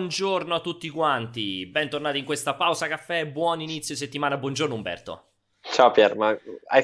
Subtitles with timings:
[0.00, 5.26] buongiorno a tutti quanti, bentornati in questa pausa caffè, buon inizio settimana, buongiorno Umberto.
[5.60, 6.34] Ciao Pier, ma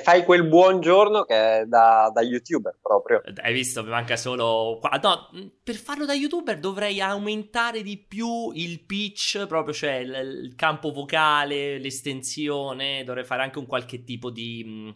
[0.02, 3.22] fai quel buongiorno che è da, da, youtuber proprio.
[3.36, 4.80] Hai visto, mi manca solo...
[5.00, 5.30] No,
[5.64, 10.92] per farlo da youtuber dovrei aumentare di più il pitch, proprio cioè il, il campo
[10.92, 14.94] vocale, l'estensione, dovrei fare anche un qualche tipo di,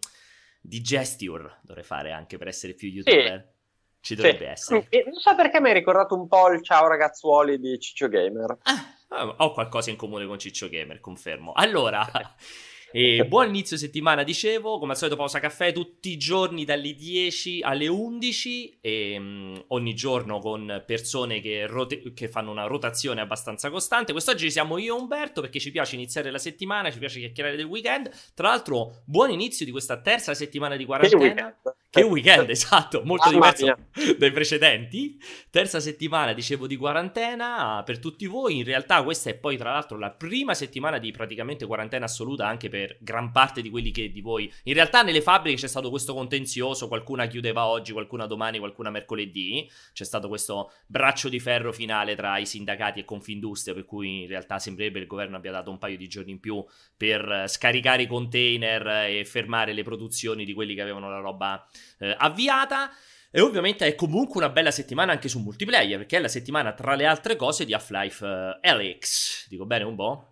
[0.61, 3.51] di gesture, dovrei fare anche per essere più youtuber.
[3.51, 3.60] Sì.
[4.01, 4.75] Ci dovrebbe sì.
[4.75, 4.89] essere.
[5.05, 8.59] Non so perché mi hai ricordato un po' il ciao ragazzuoli di Ciccio Gamer.
[8.63, 11.53] Ah, ho qualcosa in comune con Ciccio Gamer, confermo.
[11.53, 12.07] Allora...
[12.93, 17.63] E buon inizio settimana, dicevo, come al solito pausa caffè tutti i giorni dalle 10
[17.63, 23.71] alle 11 e um, ogni giorno con persone che, rote- che, fanno una rotazione abbastanza
[23.71, 24.11] costante.
[24.11, 27.67] Quest'oggi siamo io e Umberto perché ci piace iniziare la settimana, ci piace chiacchierare del
[27.67, 28.11] weekend.
[28.35, 31.57] Tra l'altro, buon inizio di questa terza settimana di quarantena.
[31.93, 33.77] Che weekend, esatto, molto ah, diverso
[34.17, 35.19] dai precedenti.
[35.51, 38.59] Terza settimana, dicevo, di quarantena per tutti voi.
[38.59, 42.69] In realtà questa è poi tra l'altro la prima settimana di praticamente quarantena assoluta anche
[42.69, 44.49] per gran parte di quelli che di voi.
[44.65, 49.69] In realtà nelle fabbriche c'è stato questo contenzioso, qualcuna chiudeva oggi, qualcuna domani, qualcuna mercoledì.
[49.93, 54.29] C'è stato questo braccio di ferro finale tra i sindacati e Confindustria, per cui in
[54.29, 56.65] realtà sembrerebbe il governo abbia dato un paio di giorni in più
[56.97, 61.67] per scaricare i container e fermare le produzioni di quelli che avevano la roba
[61.99, 62.91] eh, avviata.
[63.33, 66.95] E ovviamente è comunque una bella settimana anche su multiplayer, perché è la settimana tra
[66.95, 69.47] le altre cose di Half-Life uh, Alyx.
[69.49, 70.25] Dico bene un po'?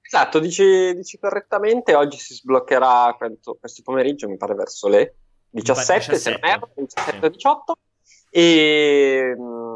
[0.00, 5.14] Esatto, dici, dici, correttamente, oggi si sbloccherà questo, questo, pomeriggio, mi pare verso le
[5.50, 6.16] 17, 17.
[6.16, 7.76] se non erro, 17 18.
[8.30, 9.73] E mm,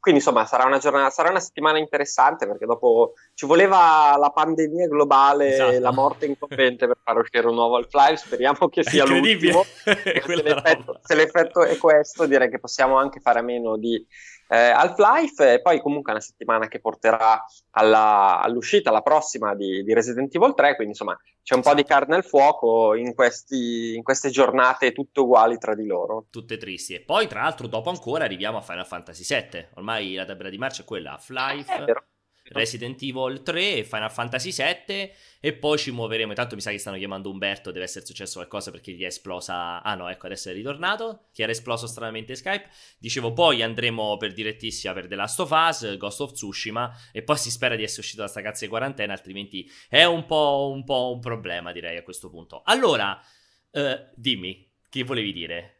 [0.00, 4.86] quindi insomma sarà una, giornata, sarà una settimana interessante perché dopo ci voleva la pandemia
[4.86, 5.80] globale esatto.
[5.80, 8.16] la morte incombente per far uscire un nuovo Half-Life.
[8.16, 9.64] Speriamo che sia l'ultimo.
[9.82, 14.04] se, l'effetto, se l'effetto è questo, direi che possiamo anche fare a meno di
[14.48, 19.94] eh, Half-Life e poi comunque una settimana che porterà alla, all'uscita, la prossima di, di,
[19.94, 24.02] Resident Evil 3, quindi insomma c'è un po' di carne al fuoco in, questi, in,
[24.02, 26.26] queste giornate tutte uguali tra di loro.
[26.30, 26.94] Tutte tristi.
[26.94, 30.58] E poi tra l'altro dopo ancora arriviamo a Final Fantasy VII, ormai la tabella di
[30.58, 31.72] marcia è quella Half-Life.
[31.72, 32.04] È vero
[32.48, 36.30] Resident Evil 3 e Final Fantasy 7 e poi ci muoveremo.
[36.30, 39.82] Intanto mi sa che stanno chiamando Umberto, deve essere successo qualcosa perché gli è esplosa.
[39.82, 41.28] Ah no, ecco, adesso è ritornato.
[41.32, 42.68] Chi era esploso stranamente Skype.
[42.98, 47.36] Dicevo, poi andremo per direttissima per The Last of Us, Ghost of Tsushima e poi
[47.36, 50.84] si spera di essere uscito da sta cazzo di quarantena, altrimenti è un po' un,
[50.84, 52.62] po un problema, direi a questo punto.
[52.64, 53.20] Allora,
[53.70, 55.72] eh, dimmi, che volevi dire?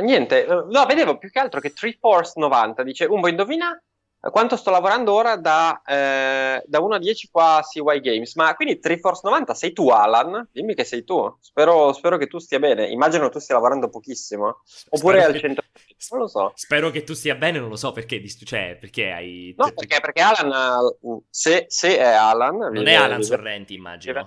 [0.00, 3.80] Niente, eh, no, vedevo più che altro che Triforce 90 dice, Umbo, indovina
[4.20, 8.34] quanto sto lavorando ora da, eh, da 1 a 10 qua a CY Games.
[8.34, 10.48] Ma quindi Triforce 90 sei tu, Alan?
[10.50, 11.36] Dimmi che sei tu.
[11.40, 12.86] Spero, spero che tu stia bene.
[12.86, 14.62] Immagino tu stia lavorando pochissimo.
[14.90, 15.62] Oppure spero al 100.
[16.10, 16.52] Non lo so.
[16.54, 18.22] Spero che tu stia bene, non lo so perché.
[18.26, 19.54] Cioè, perché hai.
[19.56, 20.90] No, perché, perché Alan.
[21.30, 22.56] Se, se, è Alan.
[22.56, 24.26] Non vive, è Alan vive, Sorrenti, immagino.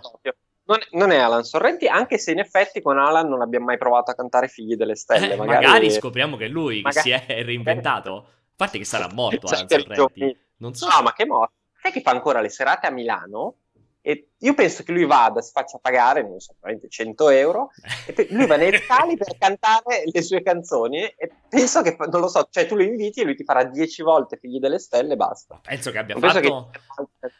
[0.69, 4.11] Non, non, è Alan Sorrenti, anche se in effetti con Alan non abbiamo mai provato
[4.11, 5.33] a cantare Figli delle Stelle.
[5.33, 5.65] Eh, magari...
[5.65, 5.91] magari...
[5.91, 7.09] scopriamo che è lui magari...
[7.09, 8.27] che si è reinventato
[8.59, 10.37] parte che sarà morto Sorrenti.
[10.57, 10.89] Non so.
[10.89, 11.53] No, ma che morto.
[11.81, 13.55] Sai che fa ancora le serate a Milano?
[14.01, 16.55] E io penso che lui vada, si faccia pagare, non so,
[16.87, 17.71] 100 euro,
[18.05, 22.29] e lui va nei locali per cantare le sue canzoni e penso che, non lo
[22.29, 25.15] so, cioè tu lo inviti e lui ti farà 10 volte Figli delle Stelle e
[25.17, 25.59] basta.
[25.61, 26.69] Penso che abbia non fatto...
[26.71, 27.31] Che...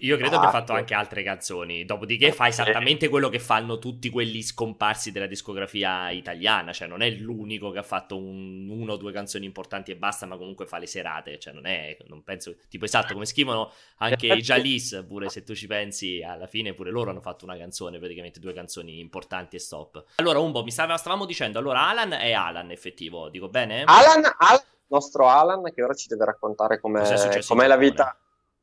[0.00, 4.10] Io credo ah, abbia fatto anche altre canzoni, dopodiché fa esattamente quello che fanno tutti
[4.10, 8.96] quelli scomparsi della discografia italiana, cioè non è l'unico che ha fatto un, uno o
[8.96, 12.56] due canzoni importanti e basta, ma comunque fa le serate, cioè non è, non penso,
[12.68, 16.90] tipo esatto, come scrivono anche i Jalis, pure se tu ci pensi alla fine pure
[16.90, 20.02] loro hanno fatto una canzone, praticamente due canzoni importanti e stop.
[20.16, 23.84] Allora, Umbo, mi stava, stavamo dicendo, allora Alan è Alan effettivo, dico bene?
[23.84, 28.16] Alan, Alan nostro Alan, che ora ci deve raccontare com'è, com'è la vita.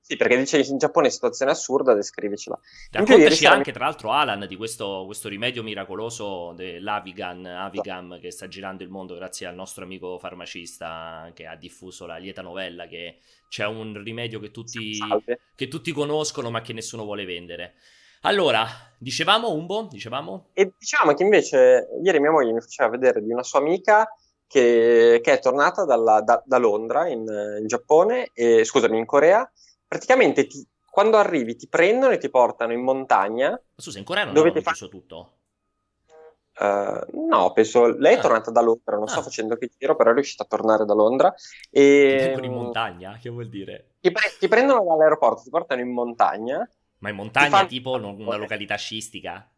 [0.07, 2.59] Sì, perché dice in Giappone situazione assurda, descrivicela.
[2.91, 8.83] Raccontaci anche, tra l'altro, Alan, di questo, questo rimedio miracoloso dell'Avigan, Avigam, che sta girando
[8.83, 13.17] il mondo grazie al nostro amico farmacista che ha diffuso la lieta novella, che
[13.49, 15.00] c'è un rimedio che tutti,
[15.56, 17.74] che tutti conoscono ma che nessuno vuole vendere.
[18.21, 18.63] Allora,
[19.00, 20.50] dicevamo, Umbo, dicevamo?
[20.53, 24.07] E diciamo che invece ieri mia moglie mi faceva vedere di una sua amica
[24.47, 27.25] che, che è tornata dalla, da, da, Londra in,
[27.59, 29.50] in Giappone, e, scusami, in Corea,
[29.87, 33.49] praticamente ti, quando arrivi ti prendono e ti portano in montagna.
[33.49, 34.71] Ma scusa, in Corea non dove ti fa...
[34.87, 35.31] tutto?
[36.57, 38.21] Uh, no, penso lei è ah.
[38.21, 39.09] tornata da Londra, non ah.
[39.09, 41.33] sto facendo che giro, però è riuscita a tornare da Londra.
[41.69, 42.37] E...
[42.41, 43.95] in montagna, che vuol dire?
[43.99, 46.67] Ti, pre- ti, prendono dall'aeroporto, ti portano in montagna.
[46.99, 47.67] Ma in montagna, fanno...
[47.67, 49.49] tipo una località scistica?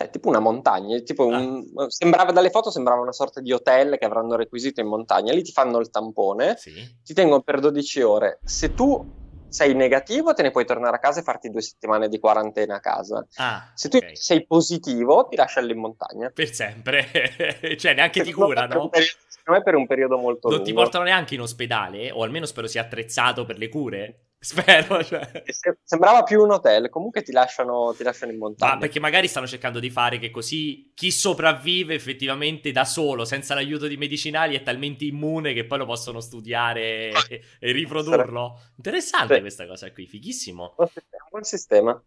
[0.00, 1.90] Cioè tipo una montagna, tipo un, ah.
[1.90, 5.52] sembrava dalle foto sembrava una sorta di hotel che avranno requisito in montagna, lì ti
[5.52, 6.72] fanno il tampone, sì.
[7.04, 9.18] ti tengono per 12 ore, se tu
[9.48, 12.80] sei negativo te ne puoi tornare a casa e farti due settimane di quarantena a
[12.80, 14.16] casa, ah, se tu okay.
[14.16, 16.30] sei positivo ti lasciano in montagna.
[16.30, 17.06] Per sempre,
[17.76, 18.88] cioè neanche ti curano.
[18.92, 20.70] Secondo me per un periodo molto non lungo.
[20.70, 24.20] ti portano neanche in ospedale, o almeno spero sia attrezzato per le cure.
[24.42, 25.04] Spero.
[25.10, 25.44] Cioè.
[25.82, 28.72] Sembrava più un hotel, comunque ti lasciano, ti lasciano in montagna.
[28.72, 33.54] Ma perché magari stanno cercando di fare che così chi sopravvive effettivamente da solo, senza
[33.54, 38.58] l'aiuto di medicinali, è talmente immune che poi lo possono studiare e, e riprodurlo.
[38.76, 39.40] Interessante sì.
[39.40, 40.74] questa cosa qui, fighissimo.
[40.78, 40.88] Un
[41.30, 42.02] buon sistema.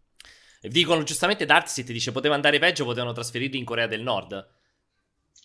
[0.60, 4.62] Dicono giustamente Darkseid dice poteva andare peggio, potevano trasferirli in Corea del Nord.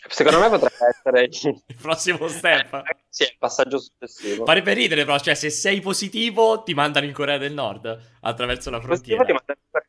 [0.08, 1.30] Secondo me potrebbe essere
[1.68, 2.84] il prossimo step.
[3.10, 4.46] sì, il passaggio successivo.
[4.46, 7.86] Farebbe ridere, però, cioè, se sei positivo, ti mandano in Corea del Nord
[8.22, 9.22] attraverso la frontiera.
[9.22, 9.88] Positivo ti mandano in Corea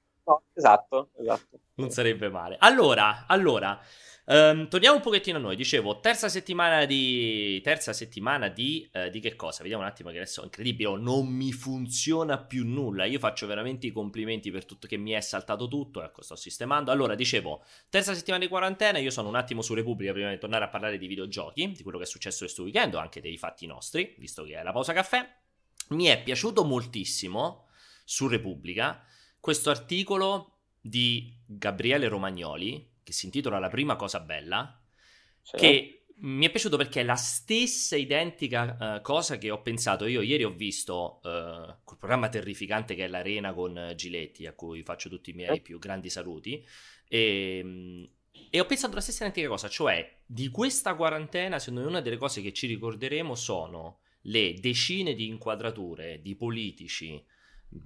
[0.52, 1.58] Esatto, esatto.
[1.74, 2.56] Non sarebbe male.
[2.60, 3.80] Allora, allora,
[4.32, 7.60] Um, torniamo un pochettino a noi, dicevo, terza settimana di...
[7.64, 8.88] Terza settimana di...
[8.92, 9.62] Uh, di che cosa?
[9.62, 13.48] Vediamo un attimo che adesso è incredibile, oh, non mi funziona più nulla, io faccio
[13.48, 16.92] veramente i complimenti per tutto che mi è saltato tutto, ecco, sto sistemando.
[16.92, 20.64] Allora, dicevo, terza settimana di quarantena, io sono un attimo su Repubblica prima di tornare
[20.64, 24.14] a parlare di videogiochi, di quello che è successo questo weekend, anche dei fatti nostri,
[24.18, 25.28] visto che è la pausa caffè.
[25.88, 27.66] Mi è piaciuto moltissimo
[28.04, 29.04] su Repubblica
[29.40, 34.80] questo articolo di Gabriele Romagnoli, che si intitola La prima cosa bella,
[35.42, 35.56] sì.
[35.56, 40.20] che mi è piaciuto perché è la stessa identica uh, cosa che ho pensato io.
[40.20, 45.08] Ieri ho visto uh, quel programma terrificante che è l'Arena con Giletti, a cui faccio
[45.08, 46.64] tutti i miei più grandi saluti.
[47.08, 48.08] E, ehm,
[48.48, 52.16] e ho pensato la stessa identica cosa, cioè di questa quarantena, secondo me una delle
[52.16, 57.24] cose che ci ricorderemo sono le decine di inquadrature di politici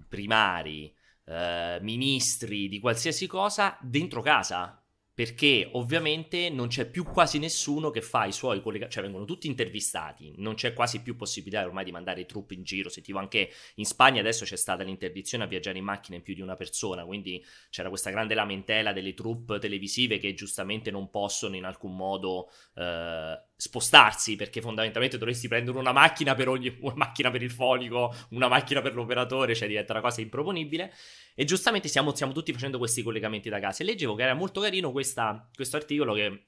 [0.09, 0.95] primari,
[1.27, 4.84] eh, ministri, di qualsiasi cosa dentro casa
[5.15, 9.47] perché ovviamente non c'è più quasi nessuno che fa i suoi collegamenti, cioè vengono tutti
[9.47, 13.51] intervistati, non c'è quasi più possibilità ormai di mandare i truppe in giro, sentivo anche
[13.77, 17.05] in Spagna adesso c'è stata l'interdizione a viaggiare in macchina in più di una persona,
[17.05, 22.51] quindi c'era questa grande lamentela delle truppe televisive che giustamente non possono in alcun modo
[22.75, 28.15] eh, spostarsi perché fondamentalmente dovresti prendere una macchina per ogni una macchina per il fonico,
[28.31, 30.93] una macchina per l'operatore, cioè diventa una cosa improponibile.
[31.35, 33.83] E giustamente stiamo, stiamo tutti facendo questi collegamenti da casa.
[33.83, 35.41] E leggevo che era molto carino questo
[35.73, 36.47] articolo che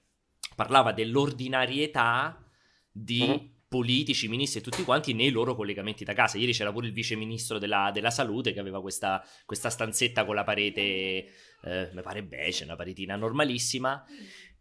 [0.55, 2.43] parlava dell'ordinarietà
[2.91, 3.37] di mm-hmm.
[3.69, 6.39] politici, ministri e tutti quanti nei loro collegamenti da casa.
[6.39, 10.35] Ieri c'era pure il vice ministro della, della salute che aveva questa, questa, stanzetta con
[10.35, 14.05] la parete, eh, mi pare beige, una paretina normalissima.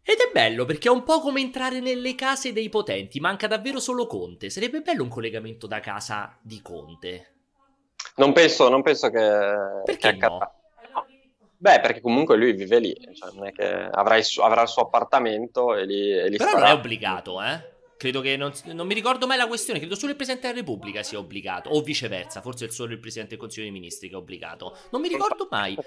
[0.08, 3.80] Ed è bello perché è un po' come entrare nelle case dei potenti, manca davvero
[3.80, 4.50] solo Conte.
[4.50, 7.32] Sarebbe bello un collegamento da casa di Conte.
[8.14, 9.18] Non penso, non penso che...
[9.84, 10.52] Perché che no?
[11.58, 14.68] Beh, perché comunque lui vive lì, cioè non è che avrà il suo, avrà il
[14.68, 16.66] suo appartamento e lì, e lì Però starà.
[16.66, 17.74] non è obbligato, eh?
[17.96, 21.02] Credo che non, non, mi ricordo mai la questione, credo solo il Presidente della Repubblica
[21.02, 24.18] sia obbligato, o viceversa, forse è solo il Presidente del Consiglio dei Ministri che è
[24.18, 24.76] obbligato.
[24.90, 25.78] Non mi ricordo mai.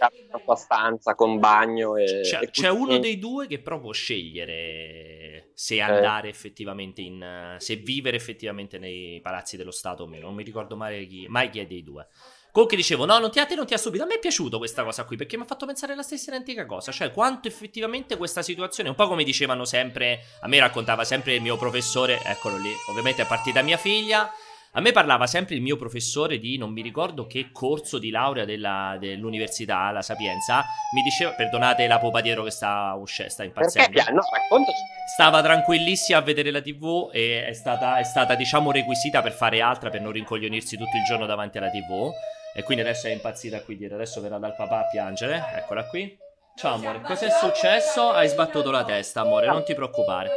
[0.43, 2.21] Sua stanza con bagno e...
[2.23, 5.81] C'è, e c'è uno dei due che però può scegliere se eh.
[5.81, 7.55] andare effettivamente in...
[7.59, 10.25] se vivere effettivamente nei palazzi dello Stato o meno.
[10.25, 12.07] Non mi ricordo mai chi, mai chi è dei due.
[12.51, 14.03] Comunque dicevo, no, non ti, a te non ti ha subito.
[14.03, 16.65] A me è piaciuto questa cosa qui perché mi ha fatto pensare la stessa identica
[16.65, 16.91] cosa.
[16.91, 21.41] Cioè, quanto effettivamente questa situazione, un po' come dicevano sempre, a me raccontava sempre il
[21.41, 24.31] mio professore, eccolo lì, ovviamente è partita mia figlia.
[24.73, 28.45] A me parlava sempre il mio professore di non mi ricordo che corso di laurea
[28.45, 30.63] della, dell'università, la Sapienza.
[30.93, 33.91] Mi diceva, perdonate la popa dietro che sta, uscendo, sta impazzendo.
[33.91, 34.11] Perché?
[34.11, 34.77] No, raccontaci.
[35.11, 39.59] Stava tranquillissima a vedere la TV e è stata, è stata, diciamo, requisita per fare
[39.59, 42.11] altra, per non rincoglionirsi tutto il giorno davanti alla TV.
[42.53, 43.95] E quindi adesso è impazzita qui dietro.
[43.95, 45.43] Adesso verrà dal papà a piangere.
[45.55, 46.17] Eccola qui.
[46.55, 48.11] Ciao amore, cos'è successo?
[48.11, 50.29] Hai sbattuto la testa, amore, non ti preoccupare.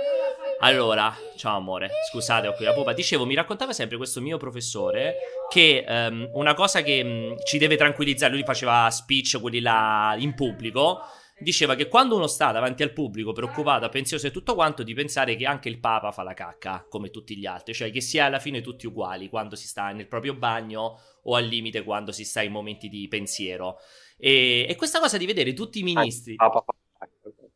[0.64, 2.92] Allora, ciao amore, scusate, ho qui la pupa.
[2.92, 5.16] Dicevo, mi raccontava sempre questo mio professore
[5.50, 10.34] che um, una cosa che um, ci deve tranquillizzare, lui faceva speech, quelli là in
[10.34, 11.00] pubblico,
[11.40, 15.34] diceva che quando uno sta davanti al pubblico preoccupato, pensioso e tutto quanto, di pensare
[15.34, 18.20] che anche il Papa fa la cacca, come tutti gli altri, cioè che si è
[18.20, 22.24] alla fine tutti uguali quando si sta nel proprio bagno o al limite quando si
[22.24, 23.78] sta in momenti di pensiero.
[24.16, 26.36] E, e questa cosa di vedere tutti i ministri...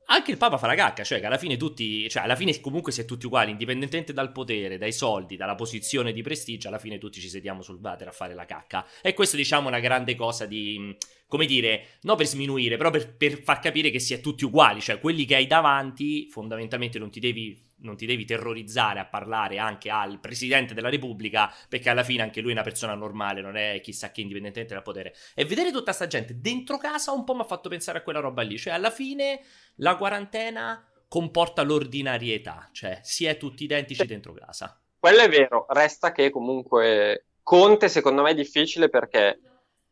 [0.09, 2.93] Anche il Papa fa la cacca, cioè che alla fine tutti, cioè alla fine comunque
[2.93, 6.99] si è tutti uguali, indipendentemente dal potere, dai soldi, dalla posizione di prestigio, alla fine
[6.99, 8.87] tutti ci sediamo sul water a fare la cacca.
[9.03, 10.97] E questo diciamo è una grande cosa di,
[11.27, 14.81] come dire, non per sminuire, però per, per far capire che si è tutti uguali,
[14.81, 19.59] cioè quelli che hai davanti fondamentalmente non ti devi non ti devi terrorizzare a parlare
[19.59, 23.57] anche al Presidente della Repubblica, perché alla fine anche lui è una persona normale, non
[23.57, 25.15] è chissà che indipendentemente dal potere.
[25.35, 28.21] E vedere tutta sta gente dentro casa un po' mi ha fatto pensare a quella
[28.21, 29.41] roba lì, cioè alla fine
[29.77, 34.79] la quarantena comporta l'ordinarietà, cioè si è tutti identici dentro casa.
[34.99, 39.39] Quello è vero, resta che comunque Conte secondo me è difficile perché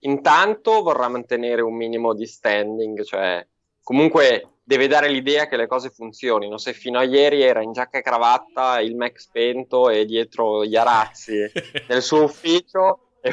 [0.00, 3.46] intanto vorrà mantenere un minimo di standing, cioè
[3.82, 6.56] comunque deve dare l'idea che le cose funzionino.
[6.56, 10.76] Se fino a ieri era in giacca e cravatta, il Mac spento e dietro gli
[10.76, 11.50] arazzi
[11.86, 13.32] nel suo ufficio, e,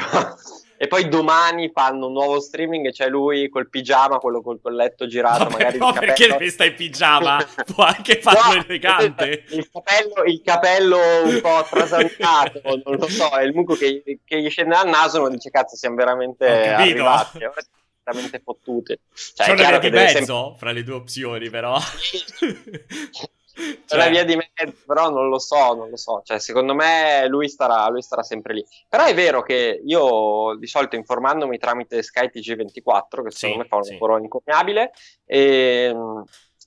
[0.78, 5.06] e, poi domani fanno un nuovo streaming e c'è lui col pigiama, quello col colletto
[5.06, 7.44] girato, Vabbè, magari no, perché deve stare in pigiama?
[7.74, 9.44] Può anche farlo no, elegante.
[9.52, 14.40] Il capello, il capello un po' trasantato, non lo so, è il muco che, che
[14.40, 17.38] gli scende dal naso, non dice cazzo, siamo veramente arrivati
[18.04, 19.00] veramente fottute.
[19.12, 20.58] Cioè, C'è una via di mezzo sempre...
[20.58, 21.78] fra le due opzioni, però.
[23.54, 26.22] C'è una via di mezzo, però non lo so, non lo so.
[26.24, 28.64] Cioè, secondo me lui starà, lui starà sempre lì.
[28.88, 33.68] Però è vero che io di solito informandomi tramite Sky TG24, che sì, secondo me
[33.68, 33.92] fa un sì.
[33.92, 34.92] lavoro incommiabile,
[35.26, 35.94] e,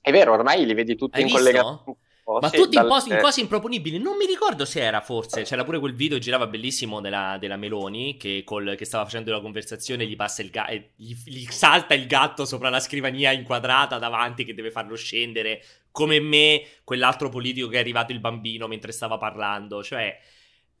[0.00, 2.84] è vero, ormai li vedi tutti Hai in collegamento ma sì, tutti dal...
[2.84, 3.98] in, posi, in, cose improponibili.
[3.98, 5.42] Non mi ricordo se era forse.
[5.42, 9.40] C'era pure quel video girava bellissimo della, della Meloni che, col, che, stava facendo la
[9.40, 10.72] conversazione gli passa il gatto.
[10.96, 15.62] Gli, gli, salta il gatto sopra la scrivania inquadrata davanti che deve farlo scendere.
[15.92, 19.82] Come me, quell'altro politico che è arrivato il bambino mentre stava parlando.
[19.84, 20.18] Cioè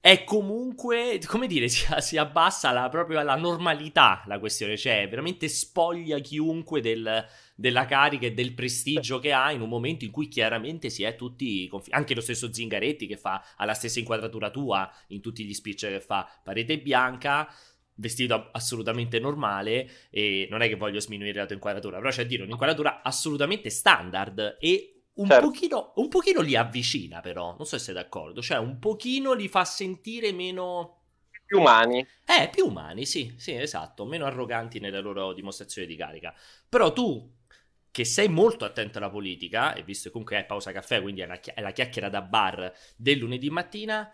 [0.06, 5.48] è comunque, come dire, si, si abbassa la, proprio alla normalità la questione, cioè veramente
[5.48, 10.28] spoglia chiunque del, della carica e del prestigio che ha in un momento in cui
[10.28, 14.88] chiaramente si è tutti, anche lo stesso Zingaretti che fa ha la stessa inquadratura tua
[15.08, 17.52] in tutti gli speech che fa, parete bianca,
[17.94, 22.26] vestito assolutamente normale e non è che voglio sminuire la tua inquadratura, però c'è a
[22.26, 25.46] dire un'inquadratura assolutamente standard e un, certo.
[25.46, 27.54] pochino, un pochino li avvicina, però.
[27.56, 28.42] Non so se sei d'accordo.
[28.42, 31.02] Cioè, un pochino li fa sentire meno.
[31.44, 32.06] Più umani.
[32.24, 34.04] Eh, più umani, sì, sì, esatto.
[34.04, 36.34] Meno arroganti nella loro dimostrazione di carica.
[36.68, 37.34] Però tu,
[37.90, 41.26] che sei molto attento alla politica, e visto che comunque è pausa caffè, quindi è
[41.26, 44.10] la, è la chiacchiera da bar del lunedì mattina,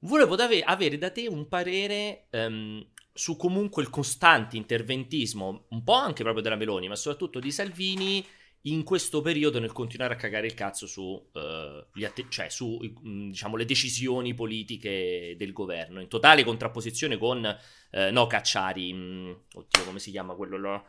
[0.00, 2.26] volevo dave- avere da te un parere.
[2.30, 7.52] Um, su comunque il costante interventismo, un po' anche proprio della Meloni, ma soprattutto di
[7.52, 8.26] Salvini
[8.66, 13.28] in questo periodo nel continuare a cagare il cazzo su, uh, atte- cioè su mm,
[13.30, 19.32] diciamo, le decisioni politiche del governo, in totale contrapposizione con, uh, no, Cacciari, mh, mm,
[19.54, 20.82] oddio come si chiama quello là?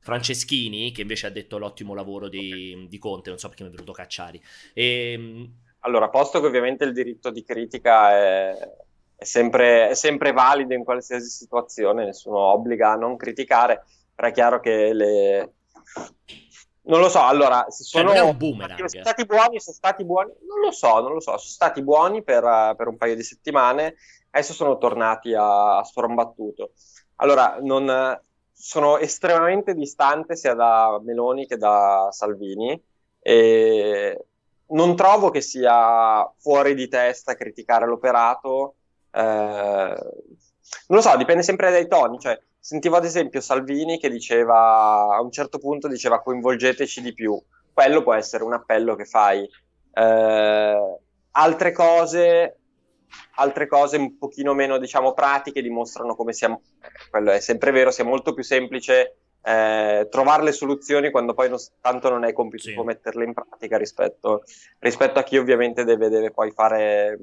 [0.00, 3.72] Franceschini, che invece ha detto l'ottimo lavoro di, di Conte, non so perché mi è
[3.72, 4.42] venuto Cacciari.
[4.74, 8.70] E, ehm, allora, posto che ovviamente il diritto di critica è,
[9.16, 14.32] è, sempre, è sempre valido in qualsiasi situazione, nessuno obbliga a non criticare, però è
[14.32, 15.52] chiaro che le
[16.86, 18.84] non lo so, allora, se sono, cioè, un boomerang.
[18.84, 22.22] sono stati buoni, sono stati buoni, non lo so, non lo so, sono stati buoni
[22.22, 23.96] per, per un paio di settimane,
[24.30, 26.72] adesso sono tornati a, a stormbattuto.
[27.16, 28.18] Allora, non,
[28.52, 32.80] sono estremamente distante sia da Meloni che da Salvini
[33.20, 34.24] e
[34.68, 38.76] non trovo che sia fuori di testa criticare l'operato.
[39.10, 39.96] Eh, non
[40.86, 45.30] lo so, dipende sempre dai toni, cioè Sentivo ad esempio Salvini che diceva, a un
[45.30, 47.38] certo punto diceva coinvolgeteci di più.
[47.70, 49.46] Quello può essere un appello che fai.
[49.92, 50.98] Eh,
[51.32, 52.56] altre cose,
[53.34, 56.58] altre cose un pochino meno, diciamo, pratiche dimostrano come sia,
[57.10, 61.58] quello è sempre vero, sia molto più semplice eh, trovare le soluzioni quando poi non,
[61.82, 62.80] tanto non è compito sì.
[62.82, 64.42] metterle in pratica rispetto,
[64.78, 67.18] rispetto, a chi ovviamente deve, deve poi fare,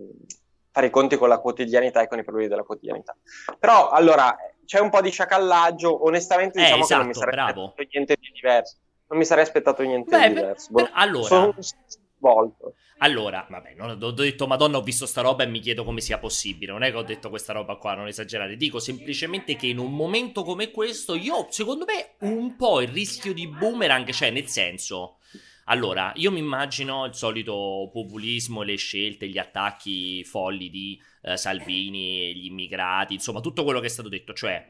[0.69, 3.17] fare, i conti con la quotidianità e con i problemi della quotidianità.
[3.57, 4.38] Però allora
[4.72, 7.66] c'è un po' di sciacallaggio, onestamente eh, diciamo esatto, che non mi esatto, sarei bravo.
[7.66, 8.75] aspettato niente di diverso.
[9.10, 10.72] Non mi sarei aspettato niente Beh, di diverso.
[10.72, 12.74] Per, per, allora, sono svolto.
[13.00, 16.20] Allora, vabbè, non ho detto Madonna, ho visto sta roba e mi chiedo come sia
[16.20, 16.72] possibile.
[16.72, 18.56] Non è che ho detto questa roba qua, non esagerare.
[18.56, 23.34] Dico semplicemente che in un momento come questo, io, secondo me, un po' il rischio
[23.34, 25.18] di boomerang c'è, cioè, nel senso.
[25.72, 32.36] Allora, io mi immagino il solito populismo, le scelte, gli attacchi folli di eh, Salvini,
[32.36, 34.70] gli immigrati, insomma tutto quello che è stato detto, cioè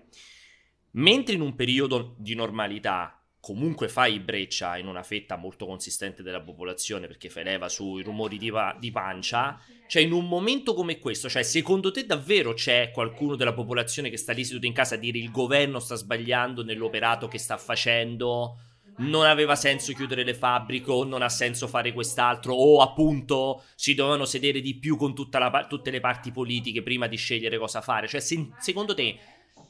[0.91, 6.41] mentre in un periodo di normalità comunque fai breccia in una fetta molto consistente della
[6.41, 10.99] popolazione perché fai leva sui rumori di, pa- di, pancia, cioè in un momento come
[10.99, 14.93] questo, cioè secondo te davvero c'è qualcuno della popolazione che sta lì seduto in casa
[14.93, 18.57] a dire il governo sta sbagliando nell'operato che sta facendo?
[19.01, 23.93] Non aveva senso chiudere le fabbriche o non ha senso fare quest'altro o appunto si
[23.93, 28.07] dovevano sedere di più con la, tutte le parti politiche prima di scegliere cosa fare.
[28.07, 29.17] Cioè, se, secondo te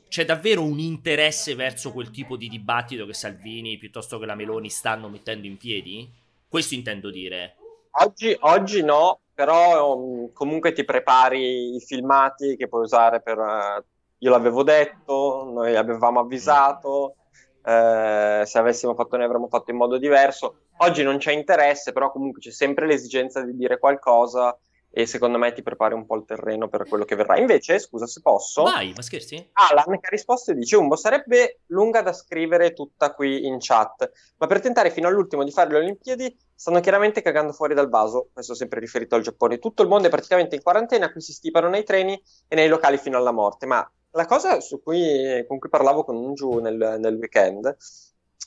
[0.08, 4.70] c'è davvero un interesse verso quel tipo di dibattito che Salvini piuttosto che la Meloni
[4.70, 6.10] stanno mettendo in piedi?
[6.48, 7.56] Questo intendo dire.
[8.04, 13.38] Oggi, oggi no, però um, comunque ti prepari i filmati che puoi usare per...
[13.38, 13.84] Uh,
[14.24, 17.16] io l'avevo detto, noi avevamo avvisato,
[17.64, 20.56] eh, se avessimo fatto ne avremmo fatto in modo diverso.
[20.78, 24.58] Oggi non c'è interesse, però comunque c'è sempre l'esigenza di dire qualcosa
[24.94, 27.38] e secondo me ti prepari un po' il terreno per quello che verrà.
[27.38, 28.64] Invece, scusa se posso.
[28.64, 29.50] Vai, ma scherzi?
[29.54, 34.12] Alan che ha risposto e dice: Umbo, sarebbe lunga da scrivere tutta qui in chat,
[34.38, 38.30] ma per tentare fino all'ultimo di fare le Olimpiadi stanno chiaramente cagando fuori dal vaso.
[38.34, 39.60] Questo sempre riferito al Giappone.
[39.60, 42.98] Tutto il mondo è praticamente in quarantena, qui si stipano nei treni e nei locali
[42.98, 43.66] fino alla morte.
[43.66, 47.76] Ma la cosa cui, con cui parlavo con un giù nel, nel weekend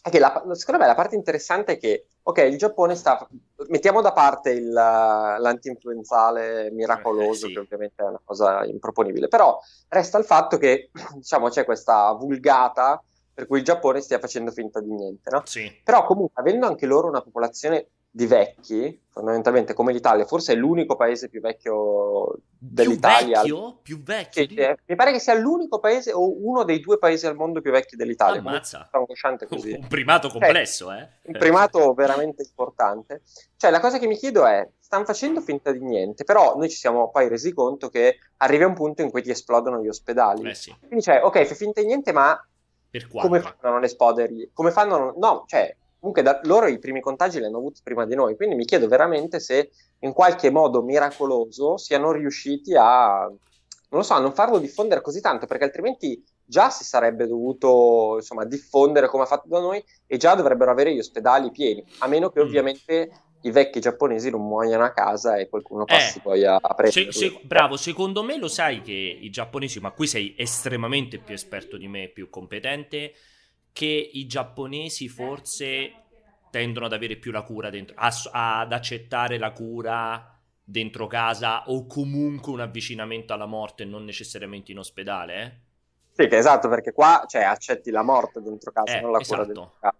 [0.02, 3.26] è che la, secondo me la parte interessante è che, ok, il Giappone sta,
[3.68, 7.54] mettiamo da parte il, l'anti-influenzale miracoloso, eh, sì.
[7.54, 13.02] che ovviamente è una cosa improponibile, però resta il fatto che, diciamo, c'è questa vulgata
[13.32, 15.42] per cui il Giappone stia facendo finta di niente, no?
[15.46, 15.80] Sì.
[15.82, 20.94] Però comunque, avendo anche loro una popolazione di vecchi, fondamentalmente come l'Italia, forse è l'unico
[20.94, 23.40] paese più vecchio dell'Italia.
[23.40, 23.78] Più vecchio?
[23.82, 24.46] Più vecchio?
[24.46, 27.60] Sì, eh, mi pare che sia l'unico paese o uno dei due paesi al mondo
[27.60, 28.38] più vecchi dell'Italia.
[28.38, 28.88] Ammazza.
[29.48, 29.72] Così.
[29.72, 31.08] Un primato complesso, eh?
[31.22, 33.22] Un primato veramente importante.
[33.56, 36.76] Cioè, la cosa che mi chiedo è, stanno facendo finta di niente, però noi ci
[36.76, 40.48] siamo poi resi conto che arriva un punto in cui ti esplodono gli ospedali.
[40.48, 40.72] Eh sì.
[40.78, 42.40] Quindi, cioè, ok, fai finta di niente, ma
[43.10, 44.50] come fanno a non esplodere?
[44.52, 45.14] Come fanno?
[45.16, 48.54] No, cioè, comunque da, loro i primi contagi li hanno avuti prima di noi, quindi
[48.54, 49.70] mi chiedo veramente se
[50.00, 53.38] in qualche modo miracoloso siano riusciti a, non
[53.88, 58.44] lo so, a non farlo diffondere così tanto, perché altrimenti già si sarebbe dovuto insomma,
[58.44, 62.28] diffondere come ha fatto da noi e già dovrebbero avere gli ospedali pieni, a meno
[62.28, 62.46] che mm.
[62.46, 63.10] ovviamente
[63.44, 67.12] i vecchi giapponesi non muoiano a casa e qualcuno passi eh, poi a, a prendere.
[67.12, 71.34] Se, se, bravo, secondo me lo sai che i giapponesi, ma qui sei estremamente più
[71.34, 73.12] esperto di me, più competente,
[73.74, 75.92] che i giapponesi forse
[76.50, 78.12] tendono ad avere più la cura dentro, a,
[78.60, 84.78] ad accettare la cura dentro casa o comunque un avvicinamento alla morte, non necessariamente in
[84.78, 85.42] ospedale.
[85.42, 85.52] Eh?
[86.12, 89.42] Sì, che esatto, perché qua cioè, accetti la morte dentro casa, eh, non la esatto.
[89.42, 89.96] cura dentro casa.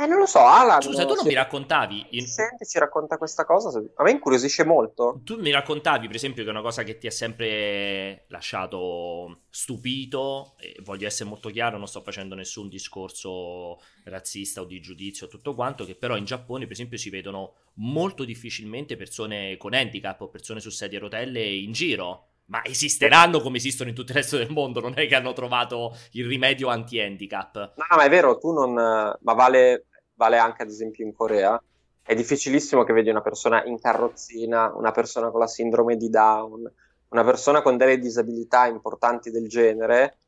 [0.00, 0.80] Eh, non lo so, Alan.
[0.80, 2.06] Scusa, tu non mi raccontavi.
[2.10, 2.26] In...
[2.28, 3.82] Senti, ci racconta questa cosa.
[3.96, 5.20] A me incuriosisce molto.
[5.24, 10.54] Tu mi raccontavi, per esempio, che è una cosa che ti ha sempre lasciato stupito.
[10.60, 15.28] E voglio essere molto chiaro, non sto facendo nessun discorso razzista o di giudizio o
[15.28, 15.84] tutto quanto.
[15.84, 20.60] Che però in Giappone, per esempio, si vedono molto difficilmente persone con handicap o persone
[20.60, 22.27] su sedie a rotelle in giro.
[22.48, 25.94] Ma esisteranno come esistono in tutto il resto del mondo, non è che hanno trovato
[26.12, 27.74] il rimedio anti-handicap.
[27.76, 28.72] No, ma è vero, tu non...
[28.72, 31.62] ma vale, vale anche ad esempio in Corea.
[32.02, 36.72] È difficilissimo che vedi una persona in carrozzina, una persona con la sindrome di Down,
[37.10, 40.18] una persona con delle disabilità importanti del genere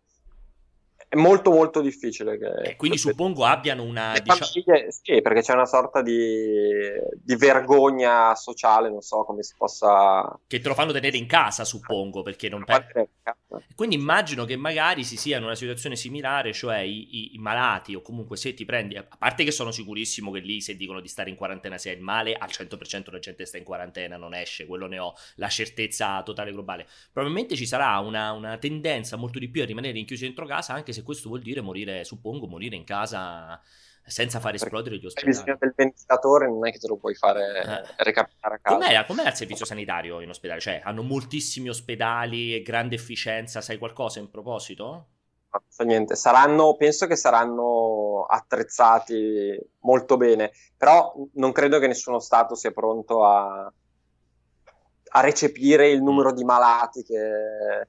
[1.11, 2.71] è molto molto difficile che...
[2.71, 4.13] Eh, quindi suppongo abbiano una...
[4.13, 4.45] Diciamo...
[4.45, 6.15] Famiglie, sì, perché c'è una sorta di,
[7.21, 10.39] di, vergogna sociale, non so come si possa...
[10.47, 12.63] Che te lo fanno tenere in casa, suppongo, perché non...
[12.63, 13.09] Per...
[13.75, 17.97] Quindi immagino che magari si sia in una situazione similare, cioè i, i, i, malati
[17.97, 18.97] o comunque se ti prendi...
[18.97, 21.97] A parte che sono sicurissimo che lì se dicono di stare in quarantena se è
[21.97, 25.49] il male, al 100% la gente sta in quarantena, non esce, quello ne ho la
[25.49, 26.87] certezza totale globale.
[27.13, 30.93] Probabilmente ci sarà una, una tendenza molto di più a rimanere rinchiusi dentro casa, anche
[30.93, 33.61] se se questo vuol dire morire, suppongo, morire in casa
[34.05, 35.33] senza far esplodere gli ospedali.
[35.33, 38.05] Il bisogno del ventilatore non è che te lo puoi fare eh.
[38.05, 38.77] recapitare a casa.
[38.77, 40.61] Com'è, com'è, il servizio sanitario in ospedale?
[40.61, 44.85] Cioè, hanno moltissimi ospedali e grande efficienza, sai qualcosa in proposito?
[45.53, 52.21] Non so niente, saranno, penso che saranno attrezzati molto bene, però non credo che nessuno
[52.21, 53.73] Stato sia pronto a,
[55.09, 57.89] a recepire il numero di malati che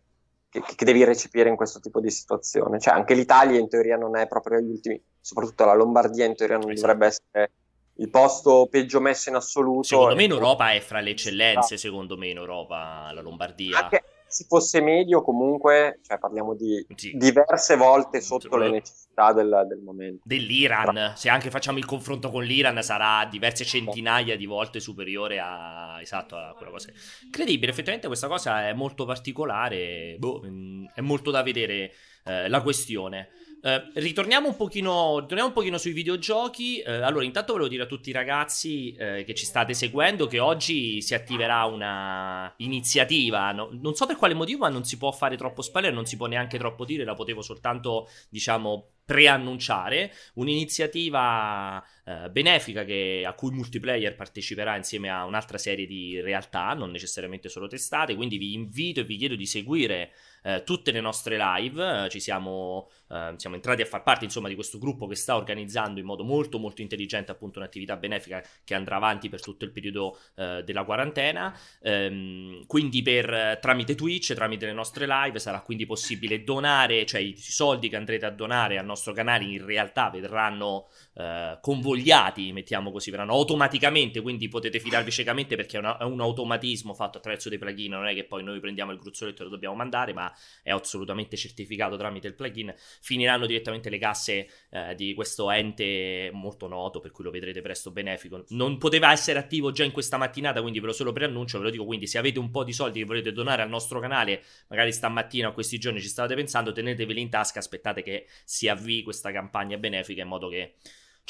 [0.52, 2.78] che, che, devi recepire in questo tipo di situazione.
[2.78, 6.58] Cioè, anche l'Italia in teoria non è proprio agli ultimi, soprattutto la Lombardia in teoria
[6.58, 6.88] non esatto.
[6.88, 7.52] dovrebbe essere
[7.96, 9.84] il posto peggio messo in assoluto.
[9.84, 13.84] Secondo me in Europa è fra le eccellenze, secondo me in Europa la Lombardia.
[13.84, 17.12] Anche, se fosse medio comunque, cioè parliamo di sì.
[17.16, 20.22] diverse volte sotto le necessità del, del momento.
[20.24, 26.00] Dell'Iran, se anche facciamo il confronto con l'Iran sarà diverse centinaia di volte superiore a,
[26.02, 26.90] esatto, a quella cosa.
[27.26, 31.92] Incredibile, effettivamente questa cosa è molto particolare, boh, mm, è molto da vedere
[32.24, 33.30] eh, la questione.
[33.62, 36.82] Uh, ritorniamo, un pochino, ritorniamo un pochino sui videogiochi.
[36.84, 40.40] Uh, allora, intanto volevo dire a tutti i ragazzi uh, che ci state seguendo che
[40.40, 43.52] oggi si attiverà una iniziativa.
[43.52, 46.18] No, non so per quale motivo, ma non si può fare troppo spoiler, non si
[46.18, 47.04] può neanche troppo dire.
[47.04, 55.26] La potevo soltanto, diciamo, preannunciare un'iniziativa eh, benefica che, a cui multiplayer parteciperà insieme a
[55.26, 59.46] un'altra serie di realtà, non necessariamente solo testate, quindi vi invito e vi chiedo di
[59.46, 60.12] seguire
[60.44, 64.48] eh, tutte le nostre live, eh, ci siamo, eh, siamo, entrati a far parte insomma
[64.48, 68.74] di questo gruppo che sta organizzando in modo molto molto intelligente appunto un'attività benefica che
[68.74, 74.66] andrà avanti per tutto il periodo eh, della quarantena, ehm, quindi per, tramite Twitch, tramite
[74.66, 78.86] le nostre live sarà quindi possibile donare, cioè i soldi che andrete a donare al
[78.92, 85.56] nostro canale in realtà verranno eh, convogliati, mettiamo così, verranno automaticamente, quindi potete fidarvi ciecamente
[85.56, 88.60] perché è, una, è, un automatismo fatto attraverso dei plugin, non è che poi noi
[88.60, 93.46] prendiamo il gruzzoletto e lo dobbiamo mandare, ma è assolutamente certificato tramite il plugin, finiranno
[93.46, 98.46] direttamente le casse eh, di questo ente molto noto, per cui lo vedrete presto benefico.
[98.50, 101.70] Non poteva essere attivo già in questa mattinata, quindi ve lo solo preannuncio, ve lo
[101.72, 104.92] dico, quindi se avete un po' di soldi che volete donare al nostro canale, magari
[104.94, 109.32] stamattina o questi giorni ci state pensando, teneteveli in tasca, aspettate che si avvii questa
[109.32, 110.74] campagna benefica in modo che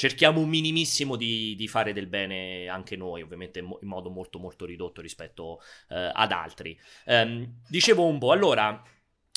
[0.02, 4.64] cerchiamo un minimissimo di, di, fare del bene anche noi, ovviamente in, modo molto molto
[4.64, 5.60] ridotto rispetto
[5.90, 6.76] eh, ad altri.
[7.06, 8.82] Um, dicevo un po', allora...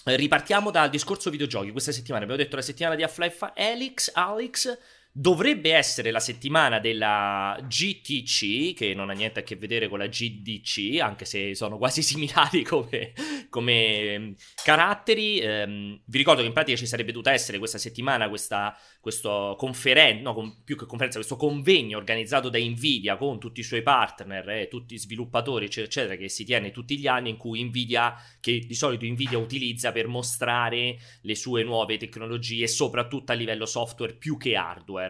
[0.07, 1.71] Ripartiamo dal discorso videogiochi.
[1.71, 4.77] Questa settimana abbiamo detto la settimana di Half-Life Alex, Alex
[5.17, 10.07] Dovrebbe essere la settimana della GTC, che non ha niente a che vedere con la
[10.07, 13.13] GDC, anche se sono quasi similari come,
[13.49, 15.39] come ehm, caratteri.
[15.41, 20.23] Um, vi ricordo che in pratica ci sarebbe dovuta essere questa settimana questa questo conferenza,
[20.23, 24.49] no, con, più che conferenza, questo convegno organizzato da Nvidia con tutti i suoi partner
[24.49, 28.15] eh, tutti i sviluppatori, eccetera, eccetera, che si tiene tutti gli anni, in cui Nvidia,
[28.39, 34.15] che di solito Nvidia utilizza per mostrare le sue nuove tecnologie, soprattutto a livello software
[34.15, 35.04] più che hardware.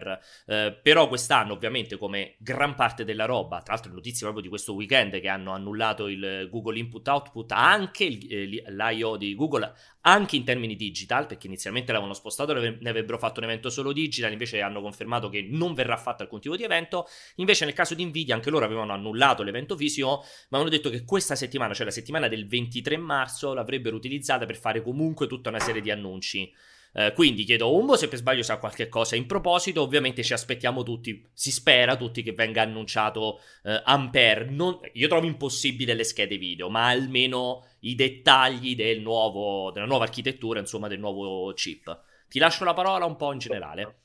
[0.46, 4.74] Eh, però quest'anno, ovviamente, come gran parte della roba, tra l'altro notizie proprio di questo
[4.74, 10.36] weekend che hanno annullato il Google Input Output, anche il, eh, l'IO di Google anche
[10.36, 14.60] in termini digital, perché inizialmente l'avevano spostato, ne avrebbero fatto un evento solo digital, invece
[14.60, 17.08] hanno confermato che non verrà fatto alcun tipo di evento.
[17.36, 21.04] Invece nel caso di Nvidia anche loro avevano annullato l'evento fisico, ma hanno detto che
[21.04, 25.60] questa settimana, cioè la settimana del 23 marzo, l'avrebbero utilizzata per fare comunque tutta una
[25.60, 26.52] serie di annunci.
[26.98, 29.82] Eh, quindi chiedo a Umbo se per sbaglio sa qualche cosa in proposito.
[29.82, 34.46] Ovviamente ci aspettiamo tutti, si spera tutti che venga annunciato eh, Ampere.
[34.48, 40.04] Non, io trovo impossibile le schede video, ma almeno i dettagli del nuovo, della nuova
[40.04, 42.00] architettura, insomma, del nuovo chip.
[42.28, 43.98] Ti lascio la parola un po' in generale.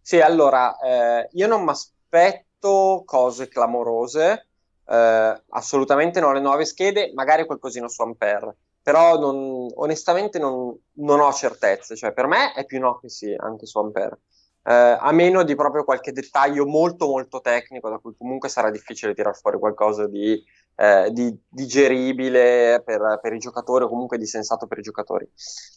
[0.00, 4.46] Sì, allora, eh, io non mi aspetto cose clamorose.
[4.86, 11.20] Eh, assolutamente no, le nuove schede, magari qualcosina su Ampere però non, onestamente non, non,
[11.20, 14.20] ho certezze, cioè per me è più no che sì, anche su Ampere,
[14.64, 19.14] eh, a meno di proprio qualche dettaglio molto molto tecnico da cui comunque sarà difficile
[19.14, 20.42] tirar fuori qualcosa di,
[20.76, 25.28] eh, di digeribile per, per, i giocatori o comunque di sensato per i giocatori.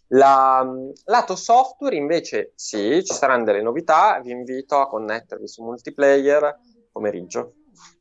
[0.08, 0.66] La,
[1.06, 6.60] lato software invece sì, ci saranno delle novità, vi invito a connettervi su multiplayer
[6.92, 7.56] pomeriggio.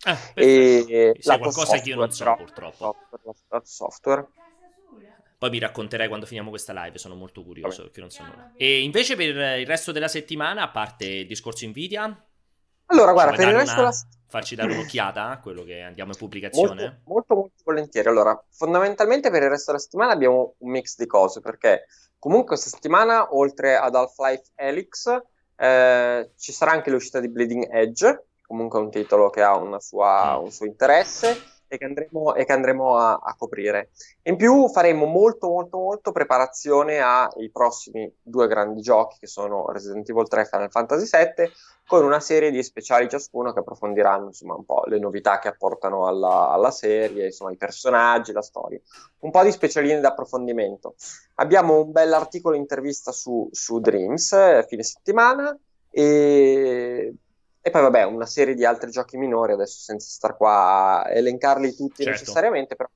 [0.05, 2.97] Ah, e lato qualcosa che io non so però, purtroppo.
[3.23, 4.29] Software, software
[5.43, 8.53] poi mi racconterai quando finiamo questa live, sono molto curioso perché non so nulla.
[8.55, 12.17] E invece per il resto della settimana, a parte il discorso Nvidia,
[12.87, 13.91] allora guarda, per il resto una...
[13.91, 16.83] della farci dare un'occhiata a quello che andiamo in pubblicazione?
[16.83, 18.07] Molto, molto, molto volentieri.
[18.07, 21.87] Allora, fondamentalmente per il resto della settimana abbiamo un mix di cose, perché
[22.21, 25.23] comunque questa settimana, oltre ad Half-Life Helix,
[25.57, 30.45] eh, ci sarà anche l'uscita di Bleeding Edge, comunque un titolo che ha sua, mm.
[30.45, 31.37] un suo interesse,
[31.73, 33.93] e che andremo, e che andremo a, a, coprire.
[34.25, 40.07] In più faremo molto molto molto preparazione ai prossimi due grandi giochi che sono Resident
[40.11, 41.51] Evil 3 e Final Fantasy VII
[41.87, 46.07] con una serie di speciali ciascuno che approfondiranno insomma un po' le novità che apportano
[46.07, 48.79] alla, alla serie, insomma i personaggi, la storia.
[49.21, 50.97] Un po' di specialine da approfondimento.
[51.37, 55.59] Abbiamo un bell'articolo intervista su, su Dreams eh, fine settimana
[55.91, 57.15] e
[57.65, 61.75] e poi vabbè, una serie di altri giochi minori, adesso senza star qua a elencarli
[61.77, 62.19] tutti certo.
[62.19, 62.89] necessariamente, però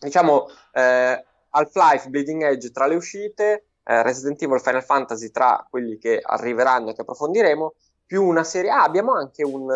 [0.00, 5.98] diciamo eh, Half-Life, Bleeding Edge tra le uscite, eh, Resident Evil, Final Fantasy tra quelli
[5.98, 7.74] che arriveranno e che approfondiremo,
[8.06, 8.70] più una serie...
[8.70, 9.70] Ah, abbiamo anche un,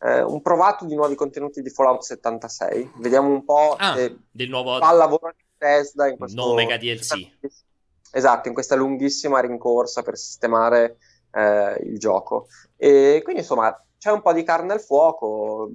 [0.00, 4.50] eh, un provato di nuovi contenuti di Fallout 76, vediamo un po' ah, se del
[4.50, 4.76] nuovo...
[4.78, 6.48] fa lavoro di Tesla in questo...
[6.48, 7.30] No mega DLC.
[8.10, 10.98] Esatto, in questa lunghissima rincorsa per sistemare
[11.32, 12.46] eh, il gioco.
[12.76, 15.70] E quindi insomma c'è un po' di carne al fuoco.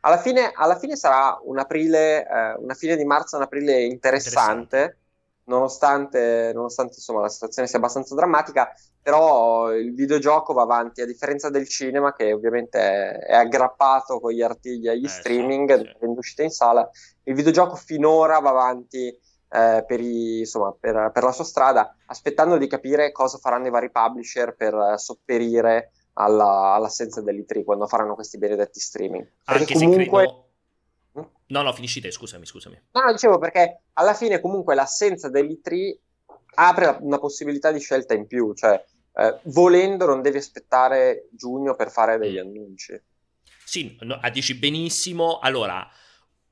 [0.00, 4.76] Alla fine, alla fine sarà un aprile, eh, una fine di marzo, un aprile interessante,
[4.76, 4.98] interessante.
[5.44, 11.50] nonostante, nonostante insomma, la situazione sia abbastanza drammatica, però il videogioco va avanti, a differenza
[11.50, 16.06] del cinema che ovviamente è, è aggrappato con gli artigli agli eh, streaming, sì, sì.
[16.06, 16.90] uscite in sala,
[17.22, 19.16] il videogioco finora va avanti
[19.52, 23.70] eh, per, i, insomma, per, per, la sua strada, aspettando di capire cosa faranno i
[23.70, 29.28] vari publisher per sopperire alla, all'assenza dell'E3 quando faranno questi benedetti streaming.
[29.44, 30.24] Perché Anche comunque...
[30.24, 30.46] Credo...
[31.48, 32.80] No, no, finisci te, scusami, scusami.
[32.92, 35.96] No, no, dicevo perché alla fine comunque l'assenza dell'E3
[36.54, 38.82] apre una possibilità di scelta in più, cioè
[39.14, 42.46] eh, volendo non devi aspettare giugno per fare degli mm.
[42.46, 43.02] annunci.
[43.64, 45.38] Sì, no, dici benissimo.
[45.40, 45.86] Allora,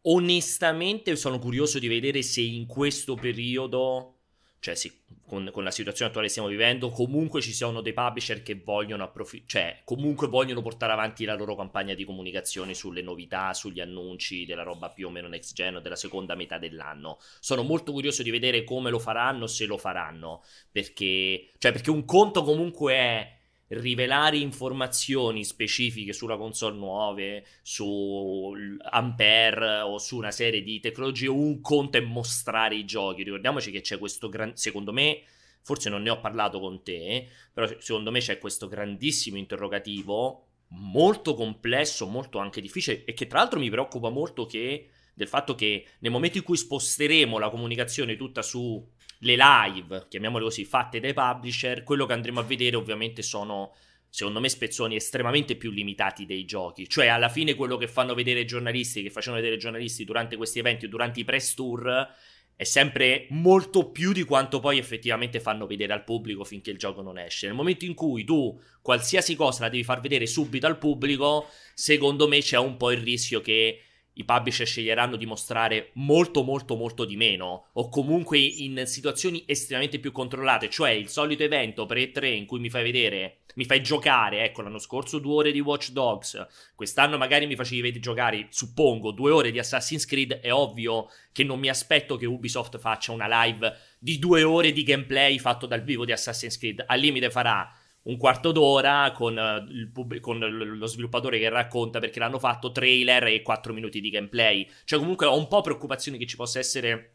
[0.03, 4.17] onestamente sono curioso di vedere se in questo periodo,
[4.61, 4.93] cioè sì,
[5.27, 9.05] con, con, la situazione attuale che stiamo vivendo, comunque ci siano dei publisher che vogliono
[9.05, 14.47] approfittare, cioè comunque vogliono portare avanti la loro campagna di comunicazione sulle novità, sugli annunci
[14.47, 17.19] della roba più o meno next gen della seconda metà dell'anno.
[17.39, 22.05] Sono molto curioso di vedere come lo faranno, se lo faranno, perché, cioè, perché un
[22.05, 23.40] conto comunque è
[23.71, 28.53] rivelare informazioni specifiche sulla console nuove, su
[28.91, 33.23] Ampere o su una serie di tecnologie, un conto è mostrare i giochi.
[33.23, 34.57] Ricordiamoci che c'è questo gran...
[34.57, 35.23] secondo me,
[35.63, 41.35] forse non ne ho parlato con te, però secondo me c'è questo grandissimo interrogativo, molto
[41.35, 45.87] complesso, molto anche difficile e che tra l'altro mi preoccupa molto che del fatto che
[45.99, 48.85] nel momento in cui sposteremo la comunicazione tutta su
[49.21, 53.75] le live, chiamiamole così, fatte dai publisher, quello che andremo a vedere ovviamente sono,
[54.09, 56.89] secondo me, spezzoni estremamente più limitati dei giochi.
[56.89, 60.37] Cioè, alla fine quello che fanno vedere i giornalisti, che facevano vedere i giornalisti durante
[60.37, 62.09] questi eventi o durante i press tour,
[62.57, 67.01] è sempre molto più di quanto poi effettivamente fanno vedere al pubblico finché il gioco
[67.01, 67.47] non esce.
[67.47, 72.29] Nel momento in cui tu qualsiasi cosa la devi far vedere subito al pubblico, secondo
[72.29, 73.81] me c'è un po' il rischio che
[74.21, 79.99] i publisher sceglieranno di mostrare molto molto molto di meno o comunque in situazioni estremamente
[79.99, 84.45] più controllate, cioè il solito evento pre-3 in cui mi fai vedere, mi fai giocare,
[84.45, 89.31] ecco l'anno scorso due ore di Watch Dogs, quest'anno magari mi facevi giocare, suppongo, due
[89.31, 93.75] ore di Assassin's Creed, è ovvio che non mi aspetto che Ubisoft faccia una live
[93.99, 98.17] di due ore di gameplay fatto dal vivo di Assassin's Creed, al limite farà un
[98.17, 103.43] quarto d'ora con, uh, pub- con, lo sviluppatore che racconta perché l'hanno fatto trailer e
[103.43, 104.69] quattro minuti di gameplay.
[104.85, 107.15] Cioè, comunque ho un po' preoccupazione che ci possa essere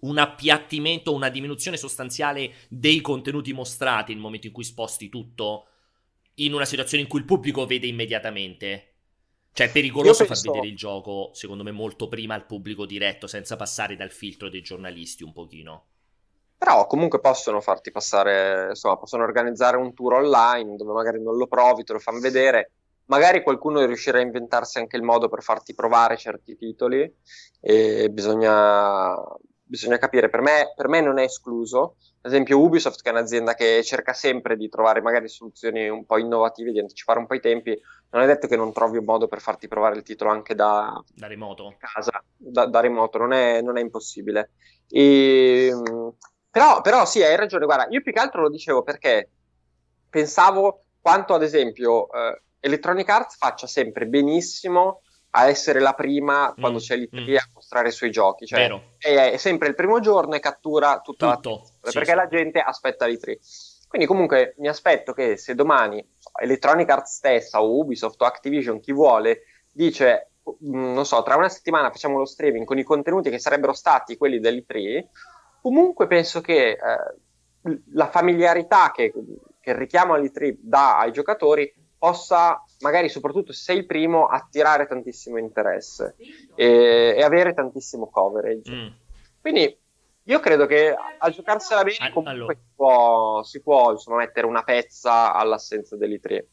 [0.00, 5.66] un appiattimento, una diminuzione sostanziale dei contenuti mostrati nel momento in cui sposti tutto
[6.36, 8.88] in una situazione in cui il pubblico vede immediatamente.
[9.52, 10.42] Cioè, è pericoloso penso...
[10.42, 14.48] far vedere il gioco, secondo me, molto prima al pubblico diretto, senza passare dal filtro
[14.48, 15.86] dei giornalisti un pochino.
[16.62, 21.48] Però comunque possono farti passare, insomma, possono organizzare un tour online dove magari non lo
[21.48, 22.70] provi, te lo fanno vedere.
[23.06, 27.12] Magari qualcuno riuscirà a inventarsi anche il modo per farti provare certi titoli
[27.60, 29.12] e bisogna,
[29.64, 30.30] bisogna capire.
[30.30, 31.96] Per me, per me non è escluso.
[32.20, 36.18] Ad esempio Ubisoft, che è un'azienda che cerca sempre di trovare magari soluzioni un po'
[36.18, 37.76] innovative, di anticipare un po' i tempi,
[38.10, 40.96] non è detto che non trovi un modo per farti provare il titolo anche da,
[41.12, 41.74] da remoto.
[41.76, 44.52] Casa, da, da remoto, non è, non è impossibile.
[44.88, 45.72] E
[46.52, 49.30] però, però sì, hai ragione, guarda, io più che altro lo dicevo perché
[50.10, 56.76] pensavo quanto ad esempio eh, Electronic Arts faccia sempre benissimo a essere la prima quando
[56.76, 57.36] mm, c'è l'I3 mm.
[57.36, 58.46] a mostrare i suoi giochi.
[58.46, 61.62] Cioè, è, è, sempre il primo giorno e cattura tutta Tutto.
[61.80, 62.16] la sì, perché sì.
[62.16, 63.38] la gente aspetta l'I3.
[63.88, 66.06] Quindi comunque mi aspetto che se domani
[66.40, 70.32] Electronic Arts stessa o Ubisoft o Activision, chi vuole, dice,
[70.66, 74.18] mm, non so, tra una settimana facciamo lo streaming con i contenuti che sarebbero stati
[74.18, 75.04] quelli dell'I3,
[75.62, 79.12] Comunque penso che eh, la familiarità che,
[79.60, 84.88] che il richiamo all'E3 dà ai giocatori possa, magari soprattutto se sei il primo, attirare
[84.88, 86.16] tantissimo interesse
[86.56, 88.72] e, e avere tantissimo coverage.
[88.74, 88.88] Mm.
[89.40, 89.78] Quindi
[90.24, 92.54] io credo che a giocarsela bene comunque allora.
[92.54, 96.44] si può, si può insomma, mettere una pezza all'assenza dell'E3.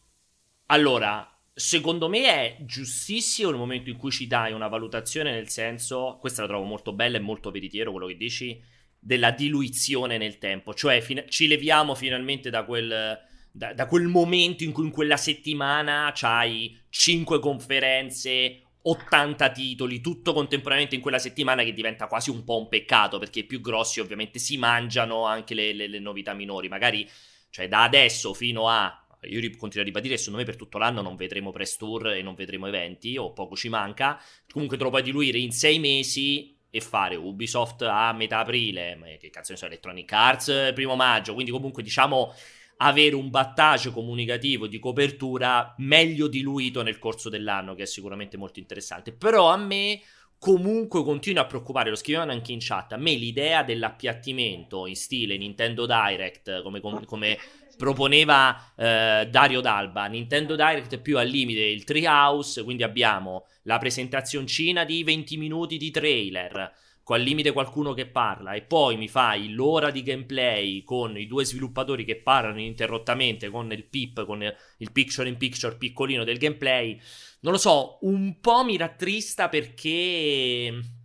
[0.68, 6.18] Allora, secondo me è giustissimo nel momento in cui ci dai una valutazione, nel senso,
[6.20, 10.74] questa la trovo molto bella e molto veritiero quello che dici, della diluizione nel tempo,
[10.74, 13.18] cioè fin- ci leviamo finalmente da quel,
[13.52, 20.34] da, da quel momento in cui in quella settimana c'hai 5 conferenze, 80 titoli, tutto
[20.34, 24.00] contemporaneamente in quella settimana che diventa quasi un po' un peccato perché i più grossi
[24.00, 27.08] ovviamente si mangiano anche le, le, le novità minori, magari
[27.50, 31.18] cioè da adesso fino a io continuo a ribadire secondo me per tutto l'anno non
[31.18, 34.22] vedremo press tour e non vedremo eventi o poco ci manca.
[34.50, 39.30] Comunque te lo puoi diluire in sei mesi e fare Ubisoft a metà aprile, che
[39.30, 42.34] cazzo ne so, Electronic Arts primo maggio, quindi comunque diciamo
[42.82, 48.60] avere un battaggio comunicativo di copertura meglio diluito nel corso dell'anno, che è sicuramente molto
[48.60, 49.12] interessante.
[49.12, 50.00] Però a me
[50.38, 55.36] comunque continua a preoccupare, lo scrivevano anche in chat, a me l'idea dell'appiattimento in stile
[55.38, 57.38] Nintendo Direct, come, come
[57.80, 64.84] proponeva eh, Dario Dalba, Nintendo Direct più al limite il Treehouse, quindi abbiamo la presentazioncina
[64.84, 66.74] di 20 minuti di trailer
[67.16, 71.46] al limite qualcuno che parla e poi mi fai l'ora di gameplay con i due
[71.46, 77.00] sviluppatori che parlano ininterrottamente con il pip, con il picture in picture piccolino del gameplay,
[77.40, 80.98] non lo so, un po' mi rattrista perché...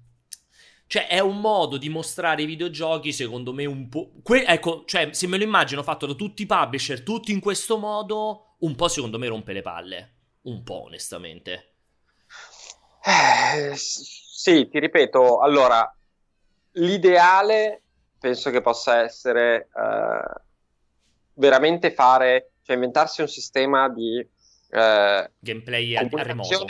[0.94, 4.12] Cioè, è un modo di mostrare i videogiochi, secondo me, un po'.
[4.22, 7.78] Que- ecco, cioè, se me lo immagino fatto da tutti i publisher, tutti in questo
[7.78, 10.14] modo, un po' secondo me rompe le palle.
[10.42, 11.74] Un po', onestamente.
[13.04, 15.92] Eh, sì, ti ripeto, allora,
[16.74, 17.82] l'ideale
[18.20, 20.40] penso che possa essere eh,
[21.32, 24.20] veramente fare, cioè inventarsi un sistema di
[24.70, 26.66] eh, gameplay a, a remoto.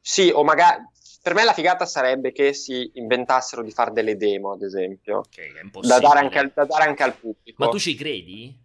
[0.00, 0.82] Sì, o magari
[1.26, 5.50] per me la figata sarebbe che si inventassero di fare delle demo, ad esempio, okay,
[5.80, 7.64] da, dare anche, da, dare anche al, pubblico.
[7.64, 8.56] Ma tu ci credi?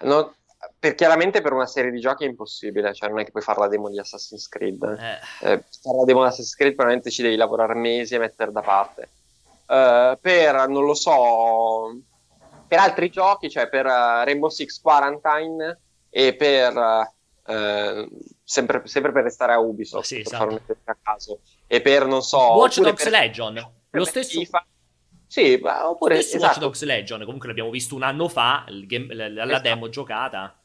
[0.00, 0.34] No,
[0.76, 3.60] per, chiaramente per una serie di giochi è impossibile, cioè non è che puoi fare
[3.60, 4.82] la demo di Assassin's Creed.
[4.82, 5.52] Eh.
[5.52, 8.60] Eh, fare la demo di Assassin's Creed probabilmente ci devi lavorare mesi e mettere da
[8.60, 9.08] parte.
[9.66, 11.96] Uh, per, non lo so,
[12.66, 15.78] per altri giochi, cioè per uh, Rainbow Six Quarantine
[16.10, 17.12] e per...
[17.46, 18.08] Uh,
[18.44, 20.44] sempre, sempre, per restare a Ubisoft, sì, per esatto.
[20.44, 22.38] fare un a caso, e per, non so...
[22.38, 24.38] Watch Dogs per, Legion, lo stesso...
[24.38, 24.66] FIFA,
[25.26, 26.18] sì, oppure...
[26.18, 26.44] Esatto.
[26.44, 29.62] Watch Dogs Legion, comunque l'abbiamo visto un anno fa, game, la, la esatto.
[29.62, 30.58] demo giocata.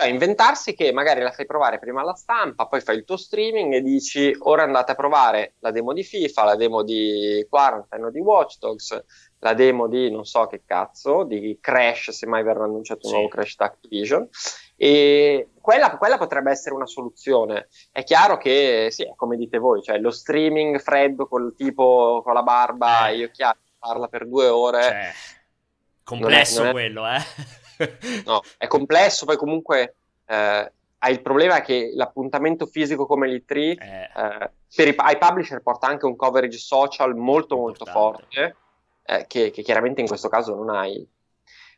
[0.00, 3.74] Cioè, inventarsi che magari la fai provare prima alla stampa, poi fai il tuo streaming
[3.74, 8.10] e dici ora andate a provare la demo di FIFA, la demo di Quarantine o
[8.10, 9.04] di Watch Dogs,
[9.40, 13.12] la demo di non so che cazzo, di Crash, se mai verrà annunciato un sì.
[13.12, 14.26] nuovo Crash da Activision.
[14.82, 17.68] E quella, quella, potrebbe essere una soluzione.
[17.92, 22.42] È chiaro che, sì, come dite voi, cioè lo streaming freddo col tipo con la
[22.42, 24.82] barba e gli occhiali parla per due ore.
[24.82, 25.12] Cioè,
[26.02, 27.04] complesso non è, non è...
[27.04, 28.22] quello, eh?
[28.24, 33.76] no, è complesso, poi comunque eh, hai il problema che l'appuntamento fisico come l'E3 eh.
[33.76, 38.56] eh, per i, ai publisher porta anche un coverage social molto molto forte,
[39.04, 41.06] eh, che, che, chiaramente in questo caso non hai.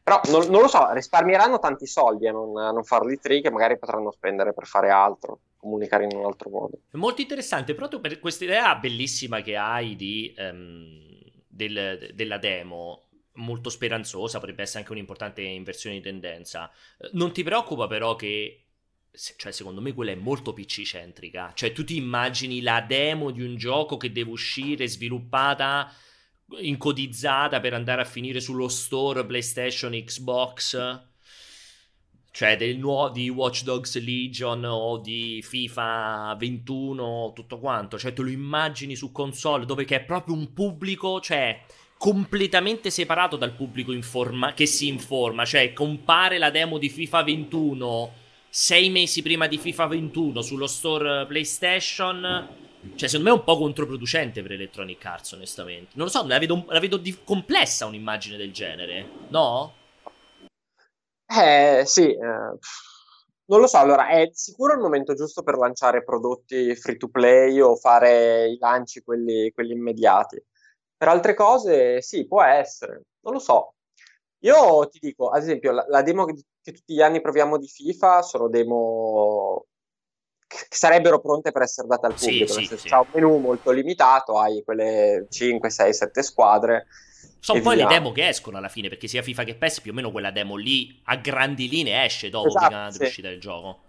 [0.02, 3.50] Però non, non lo so, risparmieranno tanti soldi a non, a non fare l'E3 che
[3.50, 6.78] magari potranno spendere per fare altro, comunicare in un altro modo.
[6.90, 10.98] È molto interessante, proprio per questa idea bellissima che hai di, um,
[11.46, 16.70] del, della demo molto speranzosa, potrebbe essere anche un'importante inversione di tendenza.
[16.98, 18.58] Eh, non ti preoccupa però che
[19.36, 23.42] cioè secondo me quella è molto PC centrica, cioè tu ti immagini la demo di
[23.42, 25.92] un gioco che deve uscire sviluppata
[26.60, 31.00] incodizzata per andare a finire sullo store PlayStation, Xbox,
[32.30, 38.22] cioè del nuovo di Watch Dogs Legion o di FIFA 21, tutto quanto, cioè te
[38.22, 41.60] lo immagini su console dove che è proprio un pubblico, cioè
[41.98, 48.12] completamente separato dal pubblico informa- che si informa, cioè compare la demo di FIFA 21
[48.54, 52.48] sei mesi prima di FIFA 21 sullo store PlayStation.
[52.96, 55.92] Cioè, secondo me è un po' controproducente per Electronic Arts, onestamente.
[55.94, 59.72] Non lo so, la vedo, la vedo di- complessa un'immagine del genere, no?
[61.26, 62.10] Eh, sì.
[62.10, 62.58] Eh,
[63.44, 67.60] non lo so, allora, è sicuro il momento giusto per lanciare prodotti free to play
[67.60, 70.42] o fare i lanci, quelli, quelli immediati.
[70.96, 73.74] Per altre cose, sì, può essere, non lo so.
[74.40, 77.68] Io ti dico, ad esempio, la, la demo che, che, tutti gli anni proviamo di
[77.68, 79.66] FIFA sono demo
[80.68, 82.52] che sarebbero pronte per essere date al pubblico.
[82.52, 82.88] Sì, sì, sì.
[82.88, 86.86] C'è un menu molto limitato, hai quelle 5, 6, 7 squadre.
[87.38, 87.88] Sono poi via.
[87.88, 90.30] le demo che escono alla fine, perché sia FIFA che PES più o meno quella
[90.30, 93.80] demo lì a grandi linee esce dopo esatto, l'uscita del gioco.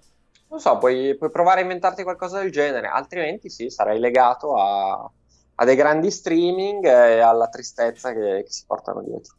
[0.49, 5.11] Non so, puoi, puoi provare a inventarti qualcosa del genere, altrimenti sì, sarai legato a,
[5.55, 9.35] a dei grandi streaming e alla tristezza che, che si portano dietro.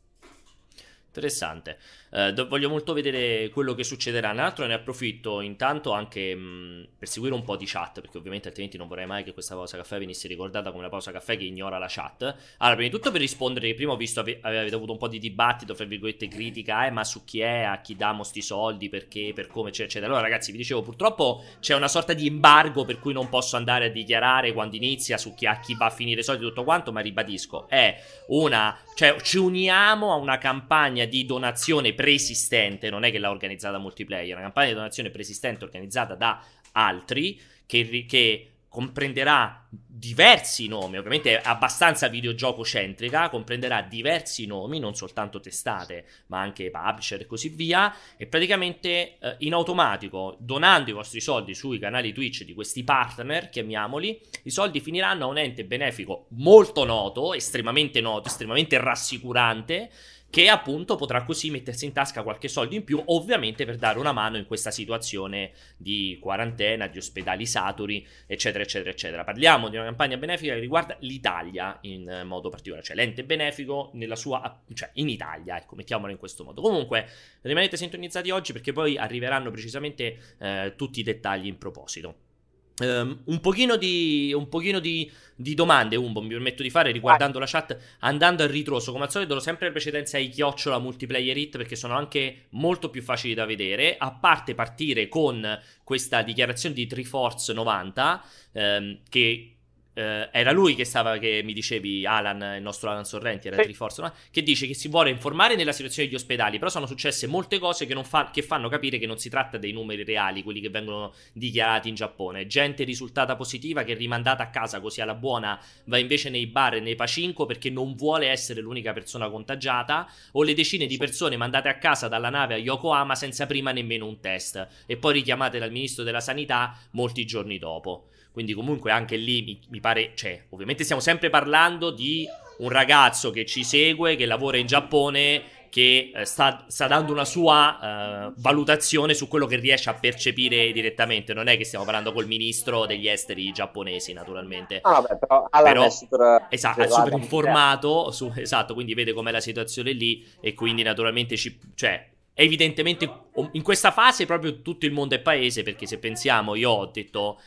[1.06, 1.78] Interessante.
[2.14, 4.30] Uh, voglio molto vedere quello che succederà.
[4.30, 8.46] Un altro ne approfitto intanto anche mh, per seguire un po' di chat, perché ovviamente
[8.46, 11.42] altrimenti non vorrei mai che questa pausa caffè venisse ricordata come una pausa caffè che
[11.42, 12.22] ignora la chat.
[12.58, 15.18] Allora, prima di tutto per rispondere, prima ho visto ave- avete avuto un po' di
[15.18, 19.32] dibattito, fra virgolette, critica, eh, ma su chi è, a chi diamo sti soldi, perché,
[19.34, 20.12] per come, eccetera, eccetera.
[20.12, 23.86] Allora, ragazzi, vi dicevo, purtroppo c'è una sorta di embargo per cui non posso andare
[23.86, 26.92] a dichiarare quando inizia su chi, a chi va a finire i soldi tutto quanto,
[26.92, 28.78] ma ribadisco, è una...
[28.94, 34.28] cioè ci uniamo a una campagna di donazione preesistente, non è che l'ha organizzata multiplayer,
[34.28, 41.38] è una campagna di donazione preesistente organizzata da altri che, che comprenderà diversi nomi, ovviamente
[41.38, 47.48] è abbastanza videogioco centrica, comprenderà diversi nomi, non soltanto testate, ma anche publisher e così
[47.48, 52.84] via, e praticamente eh, in automatico, donando i vostri soldi sui canali Twitch di questi
[52.84, 59.90] partner, chiamiamoli, i soldi finiranno a un ente benefico molto noto, estremamente noto, estremamente rassicurante,
[60.34, 64.10] che appunto potrà così mettersi in tasca qualche soldo in più, ovviamente per dare una
[64.10, 69.22] mano in questa situazione di quarantena, di ospedali saturi, eccetera, eccetera, eccetera.
[69.22, 74.16] Parliamo di una campagna benefica che riguarda l'Italia in modo particolare, cioè l'ente benefico nella
[74.16, 76.60] sua, cioè in Italia, ecco, mettiamolo in questo modo.
[76.62, 77.06] Comunque,
[77.42, 82.33] rimanete sintonizzati oggi perché poi arriveranno precisamente eh, tutti i dettagli in proposito.
[82.80, 87.38] Um, un pochino, di, un pochino di, di, domande, Umbo, mi permetto di fare riguardando
[87.38, 88.90] la chat, andando a ritroso.
[88.90, 92.90] Come al solito, do sempre le precedenze ai chiocciola multiplayer hit perché sono anche molto
[92.90, 93.96] più facili da vedere.
[93.96, 99.54] A parte partire con questa dichiarazione di Triforce 90, um, che
[99.94, 103.62] Uh, era lui che stava, che mi dicevi, Alan, il nostro Alan Sorrenti, era sì.
[103.62, 104.12] Triforce, no?
[104.32, 107.86] che dice che si vuole informare nella situazione degli ospedali, però sono successe molte cose
[107.86, 111.14] che, fa- che, fanno capire che non si tratta dei numeri reali, quelli che vengono
[111.32, 112.48] dichiarati in Giappone.
[112.48, 116.74] Gente risultata positiva che è rimandata a casa così alla buona va invece nei bar
[116.74, 121.36] e nei pacinco perché non vuole essere l'unica persona contagiata, o le decine di persone
[121.36, 125.60] mandate a casa dalla nave a Yokohama senza prima nemmeno un test, e poi richiamate
[125.60, 128.08] dal ministro della sanità molti giorni dopo.
[128.34, 132.26] Quindi comunque anche lì mi, mi pare, cioè, ovviamente stiamo sempre parlando di
[132.58, 137.24] un ragazzo che ci segue, che lavora in Giappone, che eh, sta, sta, dando una
[137.24, 141.32] sua uh, valutazione su quello che riesce a percepire direttamente.
[141.32, 144.80] Non è che stiamo parlando col ministro degli esteri giapponesi, naturalmente.
[144.82, 149.30] Ah, vabbè, però, però è super, esatto, è super informato, su, esatto, quindi vede com'è
[149.30, 152.04] la situazione lì e quindi naturalmente ci, cioè,
[152.34, 153.08] evidentemente
[153.52, 157.40] in questa fase proprio tutto il mondo è paese perché se pensiamo, io ho detto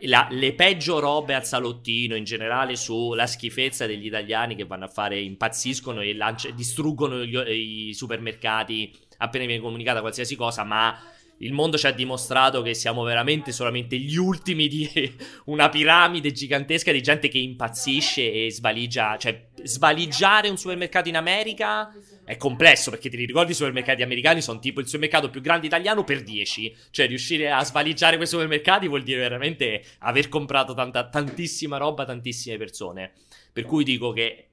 [0.00, 4.88] la, le peggio robe al salottino in generale sulla schifezza degli italiani che vanno a
[4.88, 10.98] fare, impazziscono e lancia, distruggono gli, i supermercati appena viene comunicata qualsiasi cosa, ma
[11.42, 14.88] il mondo ci ha dimostrato che siamo veramente solamente gli ultimi di
[15.46, 21.92] una piramide gigantesca di gente che impazzisce e svaligia, cioè svaligiare un supermercato in America
[22.24, 26.04] è complesso perché ti ricordi i supermercati americani sono tipo il supermercato più grande italiano
[26.04, 26.76] per 10.
[26.90, 32.56] Cioè riuscire a svaligiare quei supermercati vuol dire veramente aver comprato tanta, tantissima roba tantissime
[32.56, 33.12] persone.
[33.52, 34.46] Per cui dico che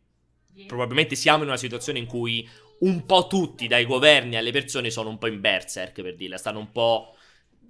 [0.66, 2.48] probabilmente siamo in una situazione in cui
[2.80, 6.60] un po' tutti, dai governi alle persone, sono un po' in berserk per dirla, stanno
[6.60, 7.16] un po'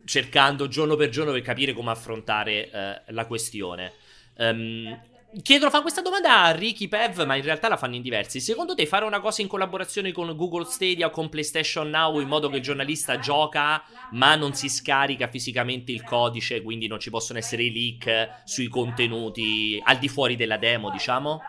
[0.05, 3.93] cercando giorno per giorno per capire come affrontare eh, la questione.
[4.37, 4.99] Um,
[5.43, 8.39] Chiedono, fa questa domanda a Ricky Pev, ma in realtà la fanno in diversi.
[8.39, 12.27] Secondo te fare una cosa in collaborazione con Google Stadia o con PlayStation Now in
[12.27, 13.83] modo che il giornalista gioca
[14.13, 19.79] ma non si scarica fisicamente il codice, quindi non ci possono essere leak sui contenuti
[19.83, 21.41] al di fuori della demo, diciamo?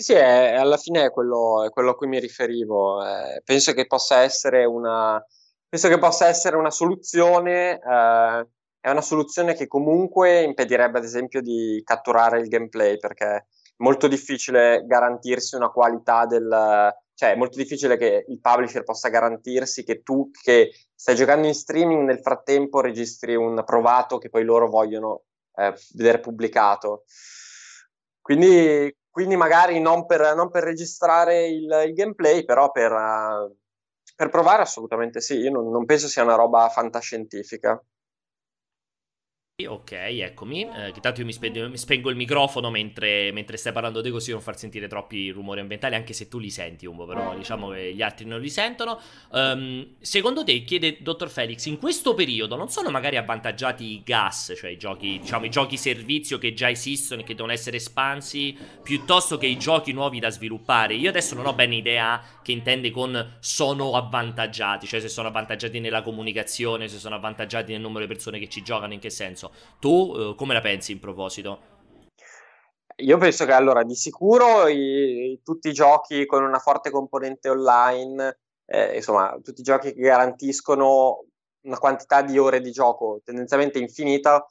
[0.00, 3.04] Sì, sì, è, alla fine è quello, è quello, a cui mi riferivo.
[3.06, 5.22] Eh, penso che possa essere una,
[5.68, 7.72] penso che possa essere una soluzione.
[7.78, 8.48] Eh,
[8.80, 13.44] è una soluzione che comunque impedirebbe ad esempio di catturare il gameplay perché è
[13.82, 19.84] molto difficile garantirsi una qualità del cioè è molto difficile che il publisher possa garantirsi
[19.84, 24.66] che tu che stai giocando in streaming nel frattempo registri un provato che poi loro
[24.70, 25.24] vogliono
[25.56, 27.04] eh, vedere pubblicato.
[28.22, 33.56] Quindi, quindi magari non per, non per registrare il, il, gameplay, però per, uh,
[34.14, 35.34] per, provare assolutamente sì.
[35.38, 37.82] Io non, non penso sia una roba fantascientifica.
[39.66, 40.62] Ok, eccomi.
[40.62, 44.30] Eh, tanto io mi, spe- mi, spengo il microfono mentre, mentre, stai parlando te così
[44.30, 47.70] non far sentire troppi rumori ambientali, anche se tu li senti un po', però diciamo
[47.70, 49.00] che gli altri non li sentono.
[49.30, 54.52] Um, secondo te, chiede Dottor Felix, in questo periodo non sono magari avvantaggiati i gas,
[54.56, 58.56] cioè i giochi, diciamo, i giochi servizio che già esistono e che devono essere espansi,
[58.82, 60.94] piuttosto che i giochi nuovi da sviluppare?
[60.94, 65.80] Io adesso non ho bene idea che intende con sono avvantaggiati, cioè se sono avvantaggiati
[65.80, 69.49] nella comunicazione, se sono avvantaggiati nel numero di persone che ci giocano, in che senso?
[69.78, 71.68] Tu eh, come la pensi in proposito?
[72.96, 78.38] Io penso che allora di sicuro i, tutti i giochi con una forte componente online,
[78.66, 81.24] eh, insomma, tutti i giochi che garantiscono
[81.62, 84.46] una quantità di ore di gioco tendenzialmente infinita,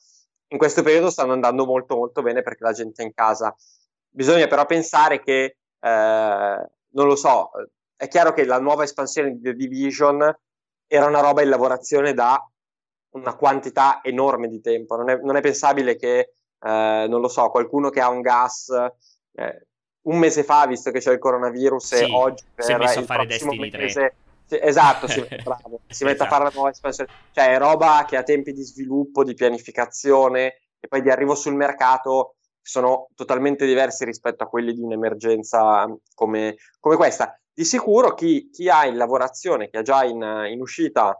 [0.52, 3.56] in questo periodo stanno andando molto molto bene perché la gente è in casa.
[4.10, 7.52] Bisogna però pensare che, eh, non lo so,
[7.96, 10.40] è chiaro che la nuova espansione di The Division
[10.88, 12.44] era una roba in lavorazione da
[13.12, 14.96] una quantità enorme di tempo.
[14.96, 18.70] Non è, non è pensabile che, eh, non lo so, qualcuno che ha un gas
[19.34, 19.68] eh,
[20.02, 23.04] un mese fa, visto che c'è il coronavirus, sì, e oggi si è messo a
[23.04, 24.16] fare Destiny mese,
[24.48, 24.62] 3.
[24.62, 26.24] esatto, si, bravo, si mette esatto.
[26.24, 27.10] a fare la nuova espansione.
[27.32, 31.56] Cioè, è roba che ha tempi di sviluppo, di pianificazione e poi di arrivo sul
[31.56, 37.38] mercato sono totalmente diversi rispetto a quelli di un'emergenza come, come questa.
[37.52, 41.20] Di sicuro chi, chi, ha in lavorazione, chi ha già in, in uscita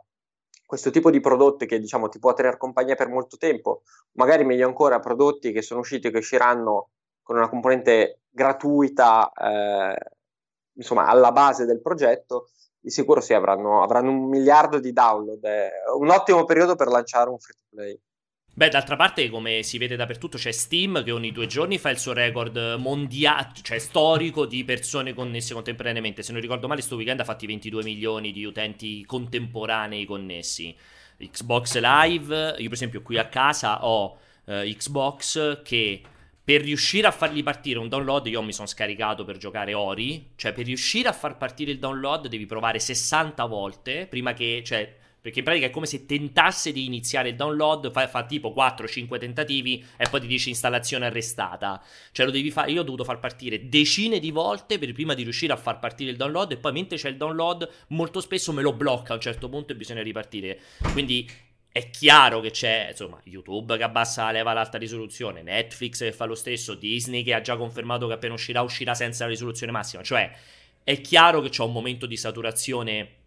[0.70, 4.68] questo tipo di prodotti che diciamo ti può tenere compagnia per molto tempo, magari meglio
[4.68, 6.90] ancora prodotti che sono usciti e che usciranno
[7.24, 9.96] con una componente gratuita eh,
[10.74, 15.42] insomma, alla base del progetto, di sicuro sì, avranno, avranno un miliardo di download.
[15.44, 18.00] È un ottimo periodo per lanciare un free to play.
[18.52, 21.98] Beh, d'altra parte, come si vede dappertutto, c'è Steam che ogni due giorni fa il
[21.98, 26.22] suo record mondiale, cioè storico, di persone connesse contemporaneamente.
[26.22, 30.76] Se non ricordo male, sto weekend ha fatti 22 milioni di utenti contemporanei connessi.
[31.16, 36.02] Xbox Live, io per esempio qui a casa ho uh, Xbox che
[36.42, 40.52] per riuscire a fargli partire un download, io mi sono scaricato per giocare Ori, cioè
[40.52, 45.40] per riuscire a far partire il download devi provare 60 volte prima che, cioè, perché
[45.40, 49.84] in pratica è come se tentasse di iniziare il download, fa, fa tipo 4-5 tentativi
[49.96, 51.82] e poi ti dice installazione arrestata.
[52.12, 55.22] Cioè lo devi fare, io ho dovuto far partire decine di volte per prima di
[55.22, 58.62] riuscire a far partire il download e poi mentre c'è il download molto spesso me
[58.62, 60.58] lo blocca a un certo punto e bisogna ripartire.
[60.92, 61.28] Quindi
[61.72, 66.24] è chiaro che c'è, insomma, YouTube che abbassa la leva all'alta risoluzione, Netflix che fa
[66.24, 70.02] lo stesso, Disney che ha già confermato che appena uscirà uscirà senza la risoluzione massima.
[70.02, 70.32] Cioè,
[70.82, 73.18] è chiaro che c'è un momento di saturazione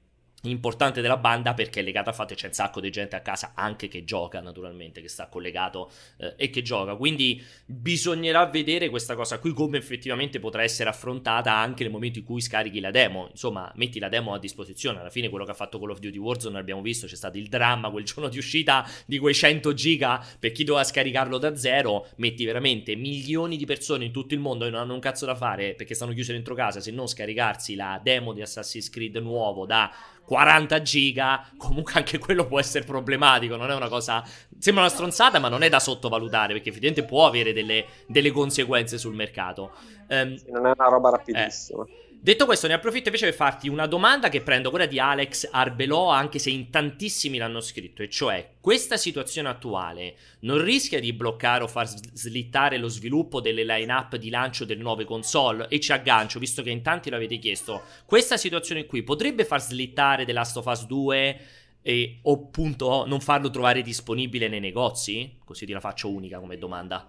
[0.50, 3.22] importante della banda perché è legata al fatto che c'è un sacco di gente a
[3.22, 6.96] casa anche che gioca naturalmente che sta collegato eh, e che gioca.
[6.96, 12.26] Quindi bisognerà vedere questa cosa qui come effettivamente potrà essere affrontata anche nel momento in
[12.26, 13.28] cui scarichi la demo.
[13.32, 15.00] Insomma metti la demo a disposizione.
[15.00, 17.48] Alla fine quello che ha fatto Call of Duty Warzone abbiamo visto c'è stato il
[17.48, 22.08] dramma quel giorno di uscita di quei 100 giga per chi doveva scaricarlo da zero.
[22.18, 25.36] Metti veramente milioni di persone in tutto il mondo che non hanno un cazzo da
[25.36, 29.66] fare perché stanno chiuse dentro casa se non scaricarsi la demo di Assassin's Creed nuovo
[29.66, 29.92] da
[30.26, 34.24] 40 giga, comunque anche quello può essere problematico, non è una cosa...
[34.58, 38.98] Sembra una stronzata, ma non è da sottovalutare, perché effettivamente può avere delle, delle conseguenze
[38.98, 39.72] sul mercato.
[40.08, 41.84] Um, non è una roba rapidissima.
[41.84, 42.03] Eh.
[42.24, 46.08] Detto questo, ne approfitto invece per farti una domanda che prendo quella di Alex Arbelò,
[46.08, 51.66] anche se in tantissimi l'hanno scritto, e cioè questa situazione attuale non rischia di bloccare
[51.66, 55.68] o far slittare lo sviluppo delle line-up di lancio delle nuove console?
[55.68, 60.24] E ci aggancio, visto che in tanti l'avete chiesto, questa situazione qui potrebbe far slittare
[60.24, 61.40] The Last of Us 2
[61.82, 65.40] e, appunto non farlo trovare disponibile nei negozi?
[65.44, 67.06] Così ti la faccio unica come domanda.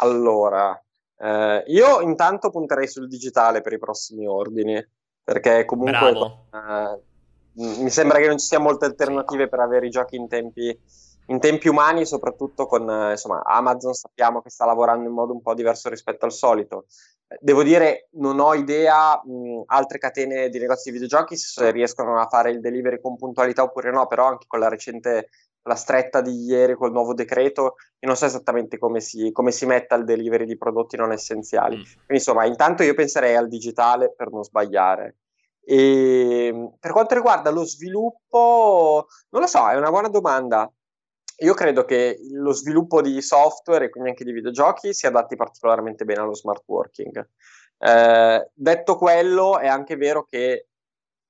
[0.00, 0.78] Allora,
[1.22, 4.84] eh, io intanto punterei sul digitale per i prossimi ordini,
[5.22, 7.00] perché comunque eh,
[7.54, 10.76] mi sembra che non ci siano molte alternative per avere i giochi in tempi,
[11.26, 15.42] in tempi umani, soprattutto con eh, insomma, Amazon sappiamo che sta lavorando in modo un
[15.42, 16.86] po' diverso rispetto al solito.
[17.38, 22.26] Devo dire, non ho idea mh, altre catene di negozi di videogiochi se riescono a
[22.26, 25.28] fare il delivery con puntualità oppure no, però anche con la recente
[25.64, 29.66] la stretta di ieri col nuovo decreto, io non so esattamente come si, come si
[29.66, 31.76] metta il delivery di prodotti non essenziali.
[31.76, 31.82] Mm.
[31.82, 35.16] Quindi insomma, intanto io penserei al digitale per non sbagliare.
[35.64, 40.70] E per quanto riguarda lo sviluppo, non lo so, è una buona domanda.
[41.38, 46.04] Io credo che lo sviluppo di software e quindi anche di videogiochi si adatti particolarmente
[46.04, 47.28] bene allo smart working.
[47.78, 50.68] Eh, detto quello, è anche vero che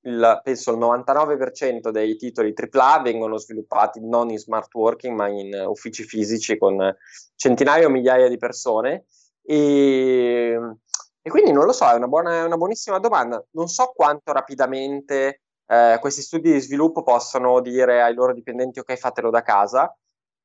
[0.03, 5.53] il, penso il 99% dei titoli AAA vengono sviluppati non in smart working ma in
[5.67, 6.97] uffici fisici con
[7.37, 9.07] centinaia o migliaia di persone
[9.45, 10.59] e,
[11.21, 13.45] e quindi non lo so, è una, buona, è una, buonissima domanda.
[13.53, 18.97] Non so quanto rapidamente eh, questi studi di sviluppo possano dire ai loro dipendenti ok
[18.97, 19.95] fatelo da casa.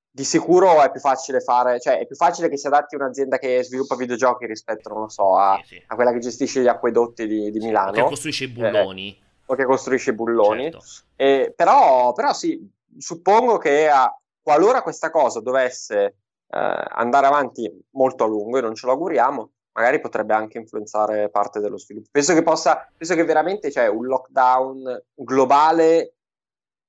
[0.10, 3.64] Di sicuro è più facile fare, cioè è più facile che si adatti un'azienda che
[3.64, 5.84] sviluppa videogiochi rispetto, non lo so, a, sì, sì.
[5.86, 7.92] a quella che gestisce gli acquedotti di, di Milano.
[7.92, 9.10] Che costruisce i bulloni.
[9.10, 10.72] Eh, o che costruisce bulloni.
[10.72, 10.86] Certo.
[11.16, 16.04] Eh, però, però, sì, suppongo che a, qualora questa cosa dovesse
[16.50, 21.30] eh, andare avanti molto a lungo, e non ce lo auguriamo, magari potrebbe anche influenzare
[21.30, 22.10] parte dello sviluppo.
[22.12, 26.16] Penso che possa, penso che veramente c'è cioè, un lockdown globale,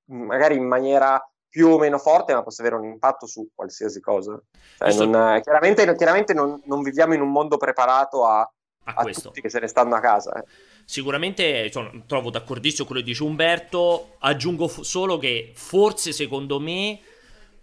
[0.06, 4.40] magari in maniera più o meno forte, ma possa avere un impatto su qualsiasi cosa.
[4.78, 8.48] Cioè, non, chiaramente, chiaramente non, non, viviamo in un mondo preparato a,
[8.94, 10.40] a, a tutti che se ne stanno a casa.
[10.40, 10.44] Eh.
[10.84, 14.16] Sicuramente insomma, trovo d'accordissimo quello che dice Umberto.
[14.18, 16.98] Aggiungo f- solo che forse secondo me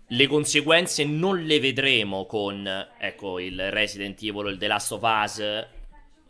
[0.08, 2.68] le conseguenze non le vedremo con
[3.00, 5.68] ecco, il Resident Evil, il The Last of Us.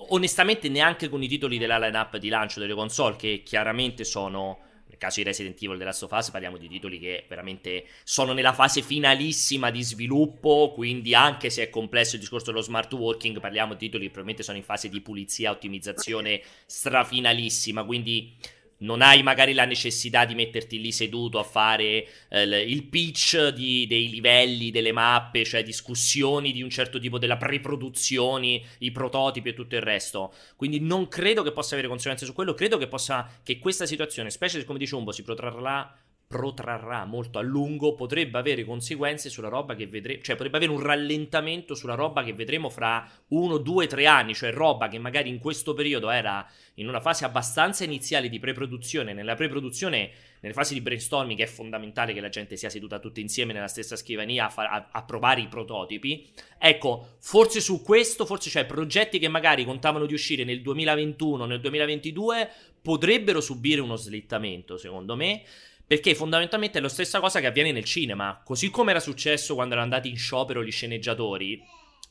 [0.10, 4.60] Onestamente, neanche con i titoli della lineup di lancio delle console, che chiaramente sono
[4.96, 8.54] nel caso di Resident Evil della sua fase parliamo di titoli che veramente sono nella
[8.54, 13.74] fase finalissima di sviluppo, quindi anche se è complesso il discorso dello smart working, parliamo
[13.74, 18.34] di titoli che probabilmente sono in fase di pulizia, ottimizzazione strafinalissima, quindi
[18.80, 23.86] non hai magari la necessità di metterti lì seduto a fare eh, il pitch di,
[23.88, 29.54] dei livelli, delle mappe, cioè discussioni di un certo tipo della preproduzione, i prototipi e
[29.54, 30.34] tutto il resto.
[30.56, 34.30] Quindi non credo che possa avere conseguenze su quello, credo che, possa, che questa situazione,
[34.30, 35.94] specie se come dice Umbo, si protrarrà
[36.28, 40.82] protrarrà molto a lungo, potrebbe avere conseguenze sulla roba che vedremo, cioè potrebbe avere un
[40.82, 45.38] rallentamento sulla roba che vedremo fra uno, due, tre anni, cioè roba che magari in
[45.38, 50.82] questo periodo era in una fase abbastanza iniziale di preproduzione, nella preproduzione, nelle fasi di
[50.82, 54.70] brainstorming è fondamentale che la gente sia seduta tutti insieme nella stessa scrivania a, fa-
[54.70, 56.28] a-, a provare i prototipi.
[56.58, 61.60] Ecco, forse su questo, forse cioè progetti che magari contavano di uscire nel 2021, nel
[61.62, 62.50] 2022,
[62.82, 65.44] potrebbero subire uno slittamento, secondo me.
[65.88, 68.42] Perché fondamentalmente è la stessa cosa che avviene nel cinema.
[68.44, 71.62] Così come era successo quando erano andati in sciopero gli sceneggiatori.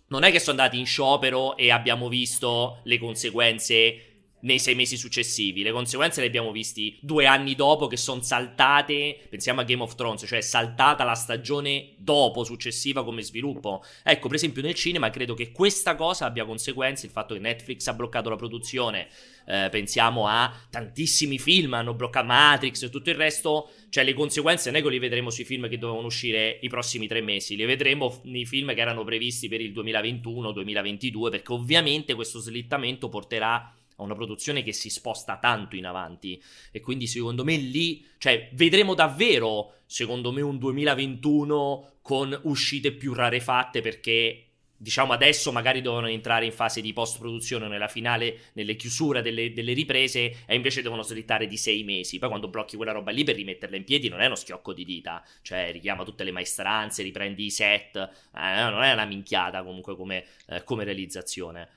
[0.09, 4.14] Non è che sono andati in sciopero e abbiamo visto le conseguenze
[4.45, 5.63] nei sei mesi successivi.
[5.63, 9.19] Le conseguenze le abbiamo visti due anni dopo che sono saltate.
[9.29, 13.83] Pensiamo a Game of Thrones, cioè è saltata la stagione dopo, successiva come sviluppo.
[14.03, 17.07] Ecco, per esempio nel cinema credo che questa cosa abbia conseguenze.
[17.07, 19.09] Il fatto che Netflix ha bloccato la produzione.
[19.47, 23.71] Eh, pensiamo a tantissimi film, hanno bloccato Matrix e tutto il resto.
[23.89, 27.07] Cioè, le conseguenze non è che li vedremo sui film che dovevano uscire i prossimi
[27.07, 32.41] tre mesi, li vedremo nei film che erano previsti per il 2021-2022, perché ovviamente questo
[32.41, 37.57] slittamento porterà a una produzione che si sposta tanto in avanti e quindi secondo me
[37.57, 44.45] lì, cioè vedremo davvero, secondo me un 2021 con uscite più rarefatte perché
[44.77, 49.53] diciamo adesso magari devono entrare in fase di post produzione nella finale, nelle chiusure delle,
[49.53, 52.19] delle, riprese e invece devono slittare di sei mesi.
[52.19, 54.85] Poi quando blocchi quella roba lì per rimetterla in piedi non è uno schiocco di
[54.85, 59.97] dita, cioè richiama tutte le maestranze, riprendi i set, eh, non è una minchiata comunque
[59.97, 61.69] come, eh, come realizzazione.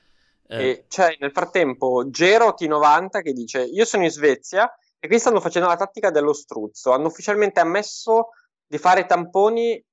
[0.47, 0.85] Eh.
[0.87, 5.67] C'è nel frattempo Gero T90 che dice io sono in Svezia e qui stanno facendo
[5.67, 8.29] la tattica dello struzzo, hanno ufficialmente ammesso
[8.65, 9.83] di fare tamponi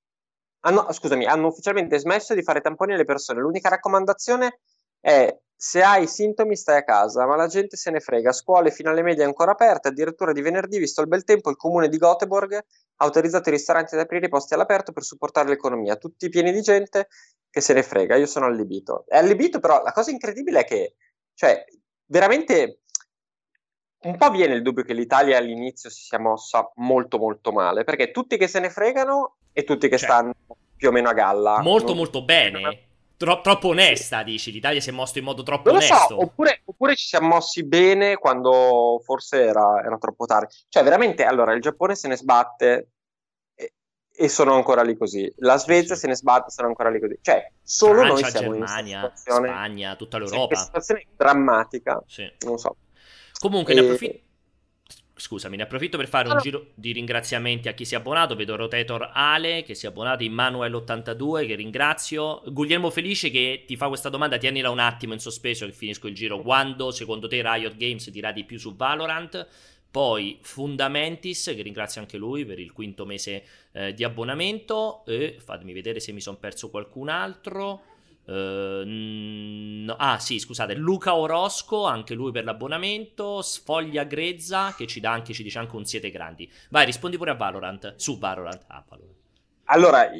[0.66, 3.40] hanno, scusami, hanno ufficialmente smesso di fare tamponi alle persone.
[3.40, 4.60] L'unica raccomandazione
[5.04, 8.32] è se hai sintomi stai a casa, ma la gente se ne frega.
[8.32, 11.88] Scuole fino alle medie ancora aperte, addirittura di venerdì, visto il bel tempo, il comune
[11.88, 12.64] di Göteborg ha
[13.04, 15.96] autorizzato i ristoranti ad aprire i posti all'aperto per supportare l'economia.
[15.96, 17.08] Tutti pieni di gente
[17.50, 18.16] che se ne frega.
[18.16, 19.04] Io sono allibito.
[19.06, 20.94] È allibito, però la cosa incredibile è che,
[21.34, 21.64] cioè,
[22.06, 22.80] veramente
[24.04, 28.10] un po' viene il dubbio che l'Italia all'inizio si sia mossa molto molto male, perché
[28.10, 30.34] tutti che se ne fregano e tutti che cioè, stanno
[30.76, 31.60] più o meno a galla.
[31.60, 31.96] Molto non...
[31.98, 32.92] molto bene.
[33.16, 34.24] Tro- troppo onesta, sì.
[34.24, 34.52] dici.
[34.52, 36.06] L'Italia si è mosso in modo troppo non onesto.
[36.08, 40.54] So, oppure, oppure, ci siamo mossi bene quando forse era, era, troppo tardi.
[40.68, 42.88] Cioè, veramente, allora, il Giappone se ne sbatte
[43.54, 43.72] e,
[44.12, 45.32] e sono ancora lì così.
[45.38, 46.02] La Svezia sì.
[46.02, 47.18] se ne sbatte e sono ancora lì così.
[47.20, 49.12] Cioè, solo Francia, noi siamo Germania, in.
[49.14, 50.56] Spagna, tutta l'Europa.
[50.56, 52.02] Sì, situazione drammatica.
[52.06, 52.30] Sì.
[52.40, 52.76] Non so.
[53.38, 53.76] Comunque, e...
[53.76, 54.22] ne approfitto
[55.16, 58.34] Scusami, ne approfitto per fare un giro di ringraziamenti a chi si è abbonato.
[58.34, 62.42] Vedo Rotator Ale che si è abbonato, Immanuel82 che ringrazio.
[62.46, 66.14] Guglielmo Felice che ti fa questa domanda, tienila un attimo in sospeso che finisco il
[66.14, 66.40] giro.
[66.40, 69.46] Quando secondo te Riot Games dirà di più su Valorant?
[69.88, 75.04] Poi Fundamentis, che ringrazio anche lui per il quinto mese eh, di abbonamento.
[75.06, 77.93] E fatemi vedere se mi sono perso qualcun altro.
[78.26, 85.00] Uh, no, ah sì, scusate, Luca Orosco, anche lui per l'abbonamento, Sfoglia Grezza che ci
[85.00, 86.50] dà anche, ci dice anche un siete grandi.
[86.70, 88.64] Vai, rispondi pure a Valorant, su Valorant.
[88.68, 89.16] Ah, Valorant.
[89.64, 90.10] Allora,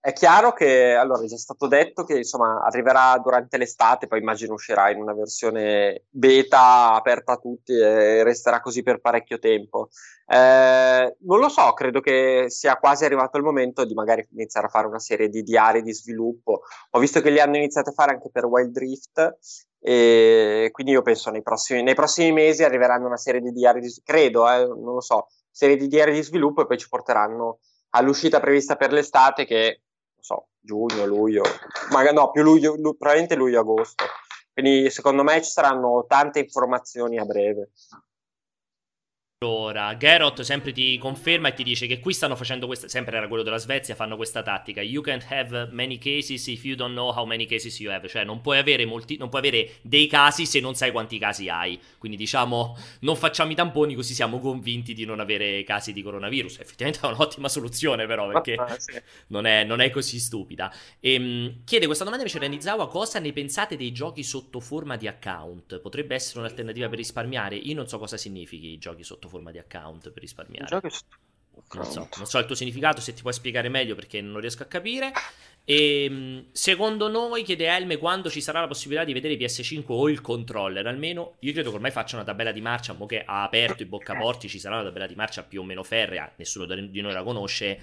[0.00, 4.54] è chiaro che allora, è già stato detto che insomma arriverà durante l'estate, poi immagino
[4.54, 9.88] uscirà in una versione beta aperta a tutti e resterà così per parecchio tempo.
[10.28, 14.70] Eh, non lo so, credo che sia quasi arrivato il momento di magari iniziare a
[14.70, 16.62] fare una serie di diari di sviluppo.
[16.90, 19.38] Ho visto che li hanno iniziati a fare anche per Wild Rift
[19.80, 23.92] e quindi io penso nei prossimi, nei prossimi mesi arriveranno una serie di diari di
[24.04, 27.58] credo, eh, non lo so, serie di diari di sviluppo e poi ci porteranno
[27.90, 29.82] all'uscita prevista per l'estate che
[30.26, 31.44] so, giugno, luglio,
[31.92, 34.04] magari no, più luglio, lu- probabilmente luglio-agosto.
[34.52, 37.70] Quindi secondo me ci saranno tante informazioni a breve.
[39.44, 43.28] Allora, Gerot sempre ti conferma e ti dice che qui stanno facendo questa, sempre era
[43.28, 44.80] quello della Svezia, fanno questa tattica.
[44.80, 48.08] You can't have many cases if you don't know how many cases you have.
[48.08, 51.50] Cioè, non puoi avere, molti, non puoi avere dei casi se non sai quanti casi
[51.50, 51.78] hai.
[51.98, 56.60] Quindi, diciamo, non facciamo i tamponi così siamo convinti di non avere casi di coronavirus.
[56.60, 58.98] Effettivamente è un'ottima soluzione, però, perché ah, sì.
[59.26, 60.72] non, è, non, è, così stupida.
[60.98, 65.06] E, ehm, chiede questa domanda invece Renizawa, cosa ne pensate dei giochi sotto forma di
[65.06, 65.78] account?
[65.80, 67.56] Potrebbe essere un'alternativa per risparmiare?
[67.56, 70.80] Io non so cosa significhi i giochi sotto forma di account per risparmiare.
[71.72, 74.62] Non so, non so il tuo significato, se ti puoi spiegare meglio perché non riesco
[74.62, 75.12] a capire.
[75.64, 80.08] E ehm, secondo noi, chiede Elme, quando ci sarà la possibilità di vedere PS5 o
[80.08, 80.86] il controller?
[80.86, 83.86] Almeno io credo che ormai faccia una tabella di marcia, mo che ha aperto i
[83.86, 87.24] boccaporti, ci sarà una tabella di marcia più o meno ferrea, nessuno di noi la
[87.24, 87.80] conosce,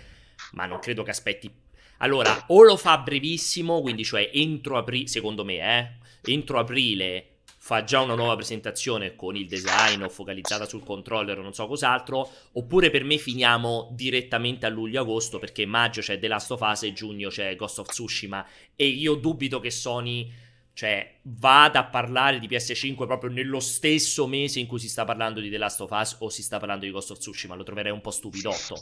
[0.52, 1.52] ma non credo che aspetti.
[1.98, 7.33] Allora, o lo fa brevissimo, quindi cioè entro aprile, secondo me, eh, entro aprile
[7.64, 11.66] fa già una nuova presentazione con il design o focalizzata sul controller o non so
[11.66, 16.84] cos'altro, oppure per me finiamo direttamente a luglio-agosto perché maggio c'è The Last of Us
[16.84, 18.45] e giugno c'è Ghost of Tsushima
[18.76, 20.30] e io dubito che Sony
[20.74, 25.39] cioè, vada a parlare di PS5 proprio nello stesso mese in cui si sta parlando
[25.39, 27.93] di The Last of Us o si sta parlando di Ghost of Tsushima, lo troverei
[27.93, 28.76] un po' stupidotto.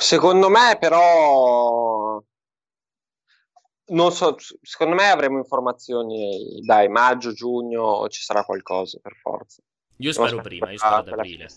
[0.00, 2.20] Secondo me, però,
[3.88, 9.62] non so, secondo me avremo informazioni, dai, maggio, giugno, ci sarà qualcosa per forza.
[9.98, 11.48] Io spero prima, io spero ad aprile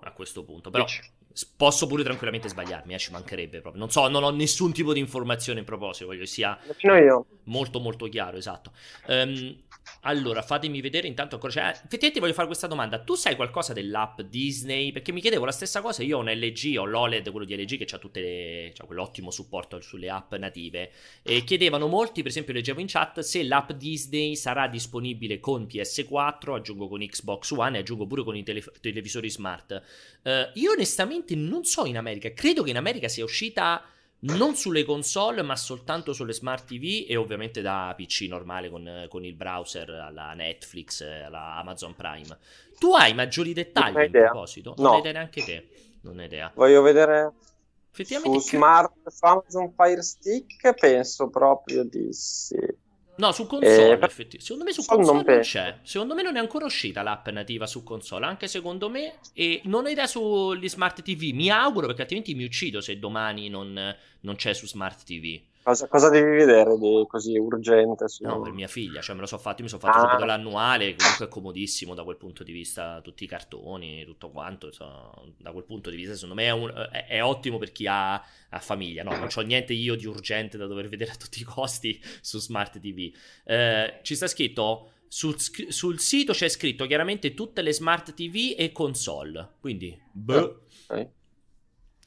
[0.00, 1.14] a questo punto, però Dici.
[1.54, 3.82] Posso pure tranquillamente sbagliarmi, eh, ci mancherebbe proprio.
[3.82, 6.58] Non so, non ho nessun tipo di informazione in proposito, voglio sia
[7.44, 8.72] molto molto chiaro, esatto.
[9.08, 9.64] Um,
[10.02, 11.52] allora, fatemi vedere intanto ancora.
[11.52, 13.00] Cioè, effettivamente voglio fare questa domanda.
[13.00, 14.92] Tu sai qualcosa dell'app Disney?
[14.92, 16.02] Perché mi chiedevo la stessa cosa.
[16.02, 18.72] Io ho un LG, ho l'OLED, quello di LG, che ha tutte le.
[18.74, 20.90] Cioè, quell'ottimo supporto sulle app native.
[21.22, 26.54] E chiedevano molti, per esempio, leggevo in chat se l'app Disney sarà disponibile con PS4,
[26.54, 29.82] aggiungo con Xbox One e aggiungo pure con i tele- televisori smart.
[30.22, 32.32] Uh, io onestamente non so in America.
[32.32, 33.82] Credo che in America sia uscita
[34.34, 39.24] non sulle console, ma soltanto sulle smart TV e ovviamente da PC normale con, con
[39.24, 42.38] il browser alla Netflix, alla Amazon Prime.
[42.78, 44.74] Tu hai maggiori dettagli in proposito?
[44.78, 45.68] Non hai idea neanche te.
[46.02, 46.52] Non hai idea.
[46.54, 47.32] Voglio vedere
[47.98, 52.58] Effettivamente su smart su Amazon Fire Stick penso proprio di sì.
[53.16, 54.40] No, su console, eh, effettivamente.
[54.40, 55.78] Secondo me su console non, non, c'è.
[55.82, 59.14] Secondo me non è ancora uscita l'app nativa su console, anche secondo me.
[59.32, 61.32] E non ho idea sugli smart TV.
[61.32, 65.40] Mi auguro, perché altrimenti mi uccido se domani non, non c'è su smart TV.
[65.66, 68.06] Cosa, cosa, devi vedere di così urgente?
[68.06, 68.22] Su...
[68.22, 70.24] No, per mia figlia, cioè me lo so fatto, io mi sono fatto ah.
[70.24, 75.32] l'annuale, comunque è comodissimo da quel punto di vista, tutti i cartoni, tutto quanto, so,
[75.36, 78.14] da quel punto di vista secondo me è, un, è, è ottimo per chi ha,
[78.14, 81.44] ha famiglia, no, non ho niente io di urgente da dover vedere a tutti i
[81.44, 83.12] costi su Smart TV.
[83.42, 88.70] Eh, ci sta scritto, sul, sul, sito c'è scritto chiaramente tutte le Smart TV e
[88.70, 91.10] console, quindi, boh, okay.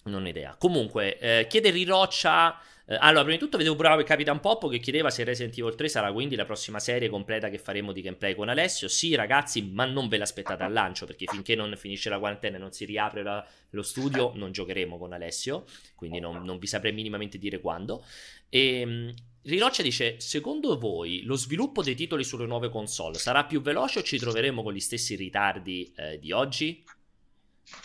[0.04, 0.56] non ho idea.
[0.58, 5.12] Comunque, eh, chiede Riroccia eh, allora, prima di tutto vedevo bravo Capitan Poppo che chiedeva
[5.12, 8.50] se Resident Evil 3 sarà quindi la prossima serie completa che faremo di gameplay con
[8.50, 8.88] Alessio.
[8.88, 12.60] Sì, ragazzi, ma non ve l'aspettate al lancio perché finché non finisce la quarantena e
[12.60, 15.66] non si riapre la, lo studio, non giocheremo con Alessio.
[15.94, 18.04] Quindi non, non vi saprei minimamente dire quando.
[18.50, 18.80] E.
[18.80, 24.00] Ehm, Riroccia dice: Secondo voi lo sviluppo dei titoli sulle nuove console sarà più veloce
[24.00, 26.84] o ci troveremo con gli stessi ritardi eh, di oggi?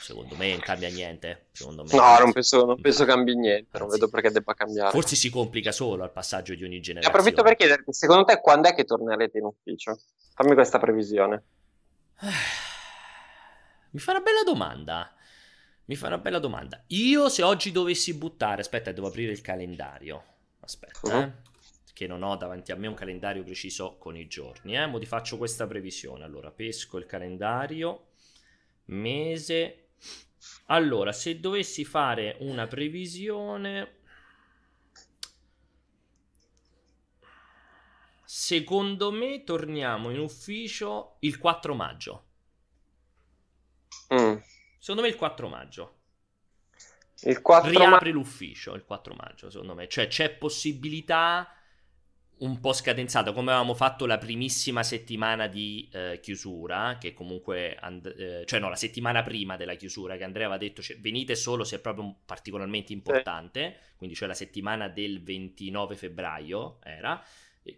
[0.04, 1.46] Secondo me non cambia niente.
[1.52, 3.68] Secondo me, no, non penso, non penso cambi niente.
[3.72, 4.90] Anzi, non vedo perché debba cambiare.
[4.90, 7.16] Forse si complica solo al passaggio di ogni generazione.
[7.16, 9.98] approfitto per chiederti: secondo te quando è che tornerete in ufficio?
[10.34, 11.42] Fammi questa previsione.
[13.90, 15.14] Mi fa una bella domanda.
[15.86, 16.82] Mi fa una bella domanda.
[16.88, 20.22] Io, se oggi dovessi buttare, aspetta, devo aprire il calendario.
[20.60, 21.22] Aspetta, uh-huh.
[21.22, 21.32] eh,
[21.92, 24.76] che non ho davanti a me un calendario preciso con i giorni.
[24.76, 26.24] Eh, mo ti faccio questa previsione.
[26.24, 28.08] Allora, pesco il calendario
[28.86, 29.88] mese.
[30.66, 33.98] Allora, se dovessi fare una previsione,
[38.24, 42.24] secondo me torniamo in ufficio il 4 maggio.
[44.12, 44.36] Mm.
[44.78, 45.98] Secondo me il 4 maggio.
[47.22, 48.16] Il 4 Riapri ma...
[48.16, 49.88] l'ufficio il 4 maggio, secondo me.
[49.88, 51.48] Cioè, c'è possibilità
[52.38, 58.06] un po' scadenzato, come avevamo fatto la primissima settimana di eh, chiusura, che comunque, and-
[58.06, 61.64] eh, cioè no, la settimana prima della chiusura, che Andrea aveva detto cioè, venite solo
[61.64, 63.96] se è proprio particolarmente importante, sì.
[63.96, 67.22] quindi cioè la settimana del 29 febbraio era.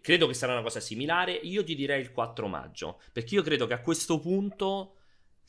[0.01, 1.31] Credo che sarà una cosa similare.
[1.31, 4.96] Io ti direi il 4 maggio, perché io credo che a questo punto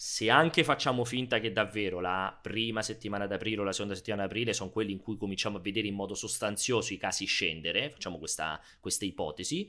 [0.01, 4.53] se anche facciamo finta che davvero la prima settimana d'aprile o la seconda settimana d'aprile
[4.53, 8.63] sono quelli in cui cominciamo a vedere in modo sostanzioso i casi scendere, facciamo questa,
[8.79, 9.69] questa ipotesi,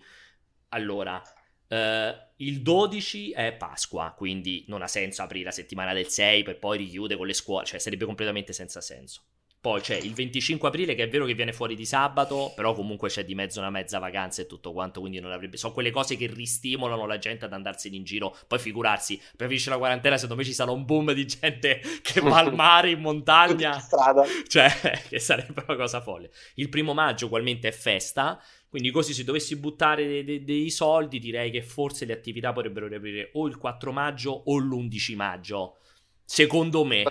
[0.67, 1.19] allora
[1.67, 6.59] eh, il 12 è Pasqua, quindi non ha senso aprire la settimana del 6 per
[6.59, 9.23] poi richiudere con le scuole, cioè sarebbe completamente senza senso.
[9.61, 13.09] Poi c'è il 25 aprile che è vero che viene fuori di sabato, però comunque
[13.09, 15.57] c'è di mezzo una mezza vacanza e tutto quanto, quindi non avrebbe...
[15.57, 18.33] Sono quelle cose che ristimolano la gente ad andarsene in giro.
[18.47, 22.21] Poi figurarsi, per finisce la quarantena, secondo me ci sarà un boom di gente che
[22.21, 23.77] va al mare, in montagna.
[23.79, 24.23] strada.
[24.47, 24.69] Cioè,
[25.09, 26.31] che sarebbe una cosa folle.
[26.55, 31.19] Il primo maggio ugualmente è festa, quindi così se dovessi buttare dei, dei, dei soldi
[31.19, 35.79] direi che forse le attività potrebbero riaprire o il 4 maggio o l'11 maggio.
[36.23, 37.03] Secondo me.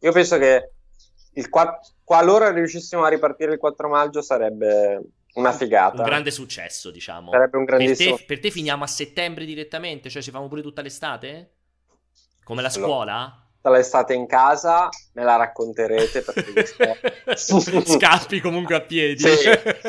[0.00, 0.70] Io penso che
[1.38, 5.00] il 4, qualora riuscissimo a ripartire il 4 maggio sarebbe
[5.34, 6.02] una figata.
[6.02, 7.30] Un grande successo, diciamo.
[7.30, 8.16] Sarebbe un grandissimo...
[8.16, 10.10] Per te, per te finiamo a settembre direttamente?
[10.10, 11.52] Cioè ci fanno pure tutta l'estate?
[12.44, 13.42] Come la scuola?
[13.70, 16.66] l'estate in casa, me la racconterete perché
[17.36, 19.18] scappi comunque a piedi.
[19.18, 19.36] Sì,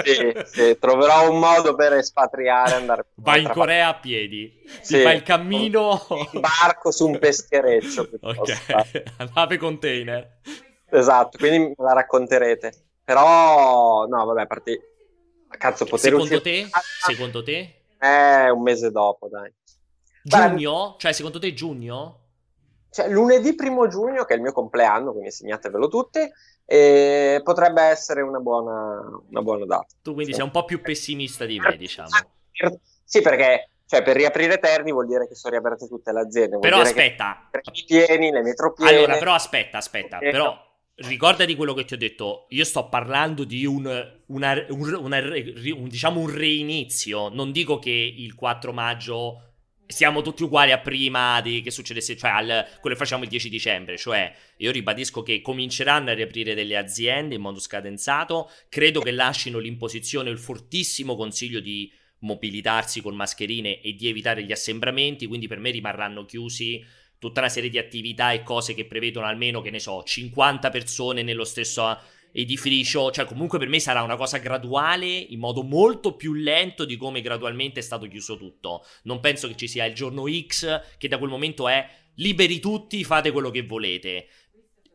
[0.04, 4.62] sì, sì, troverò un modo per espatriare andare Vai in Corea a piedi.
[4.82, 10.39] Sì, Ti fai il cammino in barco su un peschereccio Ok, nave container.
[10.92, 12.74] Esatto, quindi me la racconterete.
[13.04, 14.94] Però no, vabbè, a parte
[15.50, 16.42] cazzo poter Secondo uscire...
[16.42, 16.70] te?
[17.06, 17.84] Secondo te?
[18.00, 19.52] Eh, un mese dopo, dai.
[20.22, 20.96] Giugno?
[21.00, 22.20] Cioè, secondo te giugno?
[22.92, 26.20] Cioè, lunedì primo giugno, che è il mio compleanno, quindi segnatevelo tutti,
[26.66, 29.88] e potrebbe essere una buona, una buona data.
[30.02, 30.38] Tu quindi sì.
[30.38, 32.10] sei un po' più pessimista di me, diciamo.
[33.04, 36.60] Sì, perché cioè, per riaprire Terni vuol dire che sono riaperte tutte le aziende.
[36.60, 37.50] Però aspetta.
[37.72, 38.98] I pieni, le metro piene.
[38.98, 40.20] Allora, però aspetta, aspetta.
[40.20, 40.56] Però
[41.02, 42.47] ricordati quello che ti ho detto.
[42.50, 43.86] Io sto parlando di un,
[44.28, 47.30] una, un, una, un, diciamo un reinizio.
[47.30, 49.43] Non dico che il 4 maggio
[49.91, 53.50] siamo tutti uguali a prima di che succedesse, cioè al, quello che facciamo il 10
[53.50, 59.10] dicembre, cioè io ribadisco che cominceranno a riaprire delle aziende in modo scadenzato, credo che
[59.10, 65.47] lasciano l'imposizione, il fortissimo consiglio di mobilitarsi con mascherine e di evitare gli assembramenti, quindi
[65.47, 66.86] per me rimarranno chiusi
[67.20, 71.22] tutta una serie di attività e cose che prevedono almeno, che ne so, 50 persone
[71.22, 71.99] nello stesso
[72.32, 76.95] edificio, cioè comunque per me sarà una cosa graduale in modo molto più lento di
[76.95, 78.86] come gradualmente è stato chiuso tutto.
[79.03, 83.03] Non penso che ci sia il giorno X che da quel momento è liberi tutti,
[83.03, 84.28] fate quello che volete.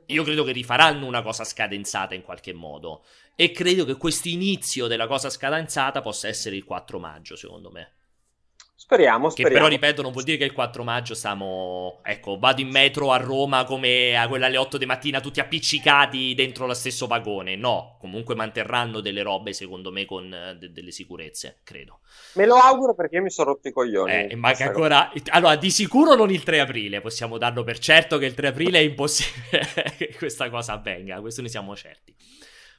[0.06, 3.04] Io credo che rifaranno una cosa scadenzata in qualche modo
[3.34, 7.93] e credo che questo inizio della cosa scadenzata possa essere il 4 maggio, secondo me.
[8.84, 9.54] Speriamo, speriamo.
[9.56, 12.00] Che però, ripeto, non vuol dire che il 4 maggio stiamo...
[12.02, 16.34] Ecco, vado in metro a Roma come a quella alle 8 di mattina, tutti appiccicati
[16.34, 17.56] dentro lo stesso vagone.
[17.56, 22.00] No, comunque manterranno delle robe, secondo me, con uh, de- delle sicurezze, credo.
[22.34, 24.12] Me lo auguro perché io mi sono rotto i coglioni.
[24.12, 25.10] Eh, ma che ancora...
[25.30, 28.80] Allora, di sicuro non il 3 aprile, possiamo darlo per certo che il 3 aprile
[28.80, 29.66] è impossibile
[29.96, 32.14] che questa cosa avvenga, questo ne siamo certi.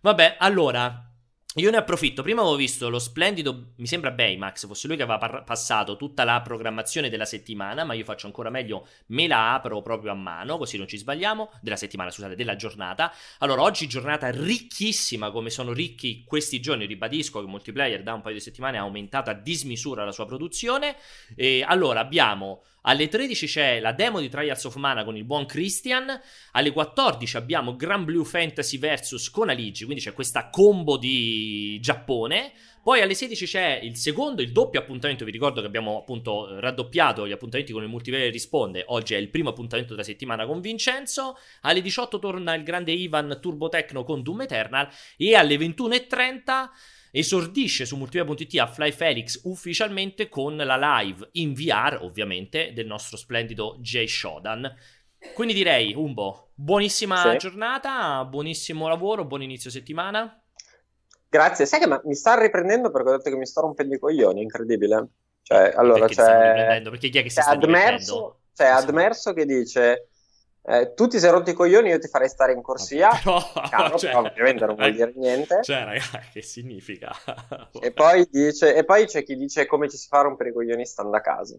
[0.02, 1.10] Vabbè, allora...
[1.58, 5.18] Io ne approfitto, prima avevo visto lo splendido, mi sembra Baymax, fosse lui che aveva
[5.18, 9.82] par- passato tutta la programmazione della settimana, ma io faccio ancora meglio, me la apro
[9.82, 13.10] proprio a mano, così non ci sbagliamo, della settimana, scusate, della giornata.
[13.38, 18.36] Allora, oggi giornata ricchissima, come sono ricchi questi giorni, ribadisco che Multiplayer da un paio
[18.36, 20.98] di settimane ha aumentato a dismisura la sua produzione.
[21.38, 25.46] E allora, abbiamo alle 13 c'è la demo di Trials of Mana con il buon
[25.46, 26.08] Christian.
[26.52, 32.52] Alle 14 abbiamo Grand Blue Fantasy vs con Aligi, quindi c'è questa combo di Giappone.
[32.84, 35.26] Poi alle 16 c'è il secondo, il doppio appuntamento.
[35.26, 38.84] Vi ricordo che abbiamo appunto raddoppiato gli appuntamenti con il multiplayer risponde.
[38.90, 41.40] Oggi è il primo appuntamento della settimana con Vincenzo.
[41.62, 44.88] Alle 18 torna il grande Ivan Turbo Tecno con Doom Eternal.
[45.18, 46.70] E alle 21.30
[47.18, 53.16] esordisce su multiplayer.it a Fly Felix ufficialmente con la live in VR, ovviamente, del nostro
[53.16, 54.70] splendido Jay Shodan.
[55.34, 57.38] Quindi direi, Umbo, buonissima sì.
[57.38, 60.42] giornata, buonissimo lavoro, buon inizio settimana.
[61.30, 64.00] Grazie, sai che ma, mi sta riprendendo perché ho detto che mi sto rompendo i
[64.00, 65.08] coglioni, incredibile.
[65.42, 66.82] Cioè, allora perché c'è...
[66.84, 70.10] Perché chi è che si sta Admerso, C'è Admerso che dice
[70.68, 73.10] eh, tu ti sei rotto i coglioni, io ti farei stare in corsia.
[73.26, 73.40] No,
[73.70, 75.60] Caro, cioè, ovviamente non vuol dire niente.
[75.62, 77.12] Cioè, raga, che significa?
[77.80, 80.54] e, poi dice, e poi c'è chi dice come ci si fa a rompere i
[80.54, 81.58] coglioni stando a casa.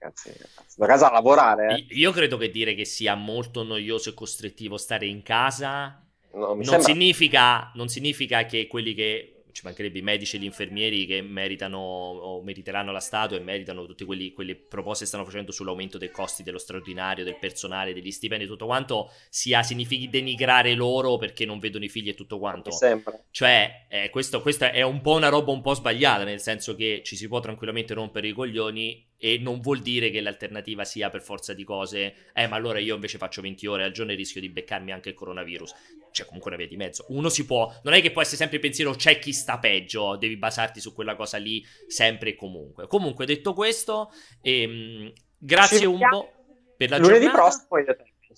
[0.00, 0.32] Ragazzi,
[0.76, 1.74] da casa a lavorare.
[1.74, 1.86] Eh.
[1.90, 6.64] Io credo che dire che sia molto noioso e costrittivo stare in casa no, non,
[6.64, 6.82] sembra...
[6.82, 11.78] significa, non significa che quelli che ci mancherebbe i medici e gli infermieri che meritano
[11.78, 16.12] o meriteranno la statua e meritano tutte quelli, quelle proposte che stanno facendo sull'aumento dei
[16.12, 21.58] costi dello straordinario, del personale, degli stipendi, tutto quanto, sia significhi denigrare loro perché non
[21.58, 22.70] vedono i figli e tutto quanto.
[22.70, 23.24] Sempre.
[23.32, 27.02] Cioè, eh, questo, questa è un po' una roba un po' sbagliata, nel senso che
[27.04, 31.22] ci si può tranquillamente rompere i coglioni e non vuol dire che l'alternativa sia per
[31.22, 34.40] forza di cose, eh ma allora io invece faccio 20 ore al giorno e rischio
[34.40, 35.74] di beccarmi anche il coronavirus.
[36.18, 37.04] C'è comunque una via di mezzo.
[37.10, 40.16] Uno si può, non è che può essere sempre il pensiero c'è chi sta peggio,
[40.16, 42.88] devi basarti su quella cosa lì sempre e comunque.
[42.88, 44.10] Comunque detto questo,
[44.42, 46.32] ehm, grazie Umbo
[46.76, 47.42] per la Lunedì giornata.
[47.42, 47.96] prossimo So,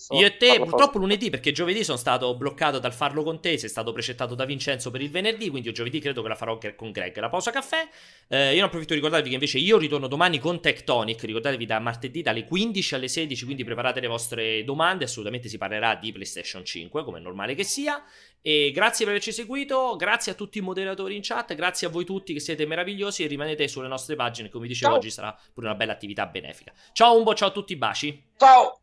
[0.09, 3.69] Io e te, purtroppo lunedì, perché giovedì sono stato bloccato dal farlo con te, sei
[3.69, 6.91] stato precettato da Vincenzo per il venerdì, quindi io giovedì credo che la farò con
[6.91, 7.17] Greg.
[7.19, 7.87] La pausa caffè.
[8.27, 11.79] Eh, io ne approfitto di ricordarvi che invece io ritorno domani con Tectonic, ricordatevi da
[11.79, 16.63] martedì dalle 15 alle 16, quindi preparate le vostre domande, assolutamente si parlerà di PlayStation
[16.63, 18.03] 5, come è normale che sia.
[18.41, 22.05] E grazie per averci seguito, grazie a tutti i moderatori in chat, grazie a voi
[22.05, 24.99] tutti che siete meravigliosi e rimanete sulle nostre pagine, come vi dicevo ciao.
[24.99, 26.73] oggi sarà pure una bella attività benefica.
[26.91, 28.29] Ciao Umbo, ciao a tutti, baci.
[28.37, 28.80] Ciao!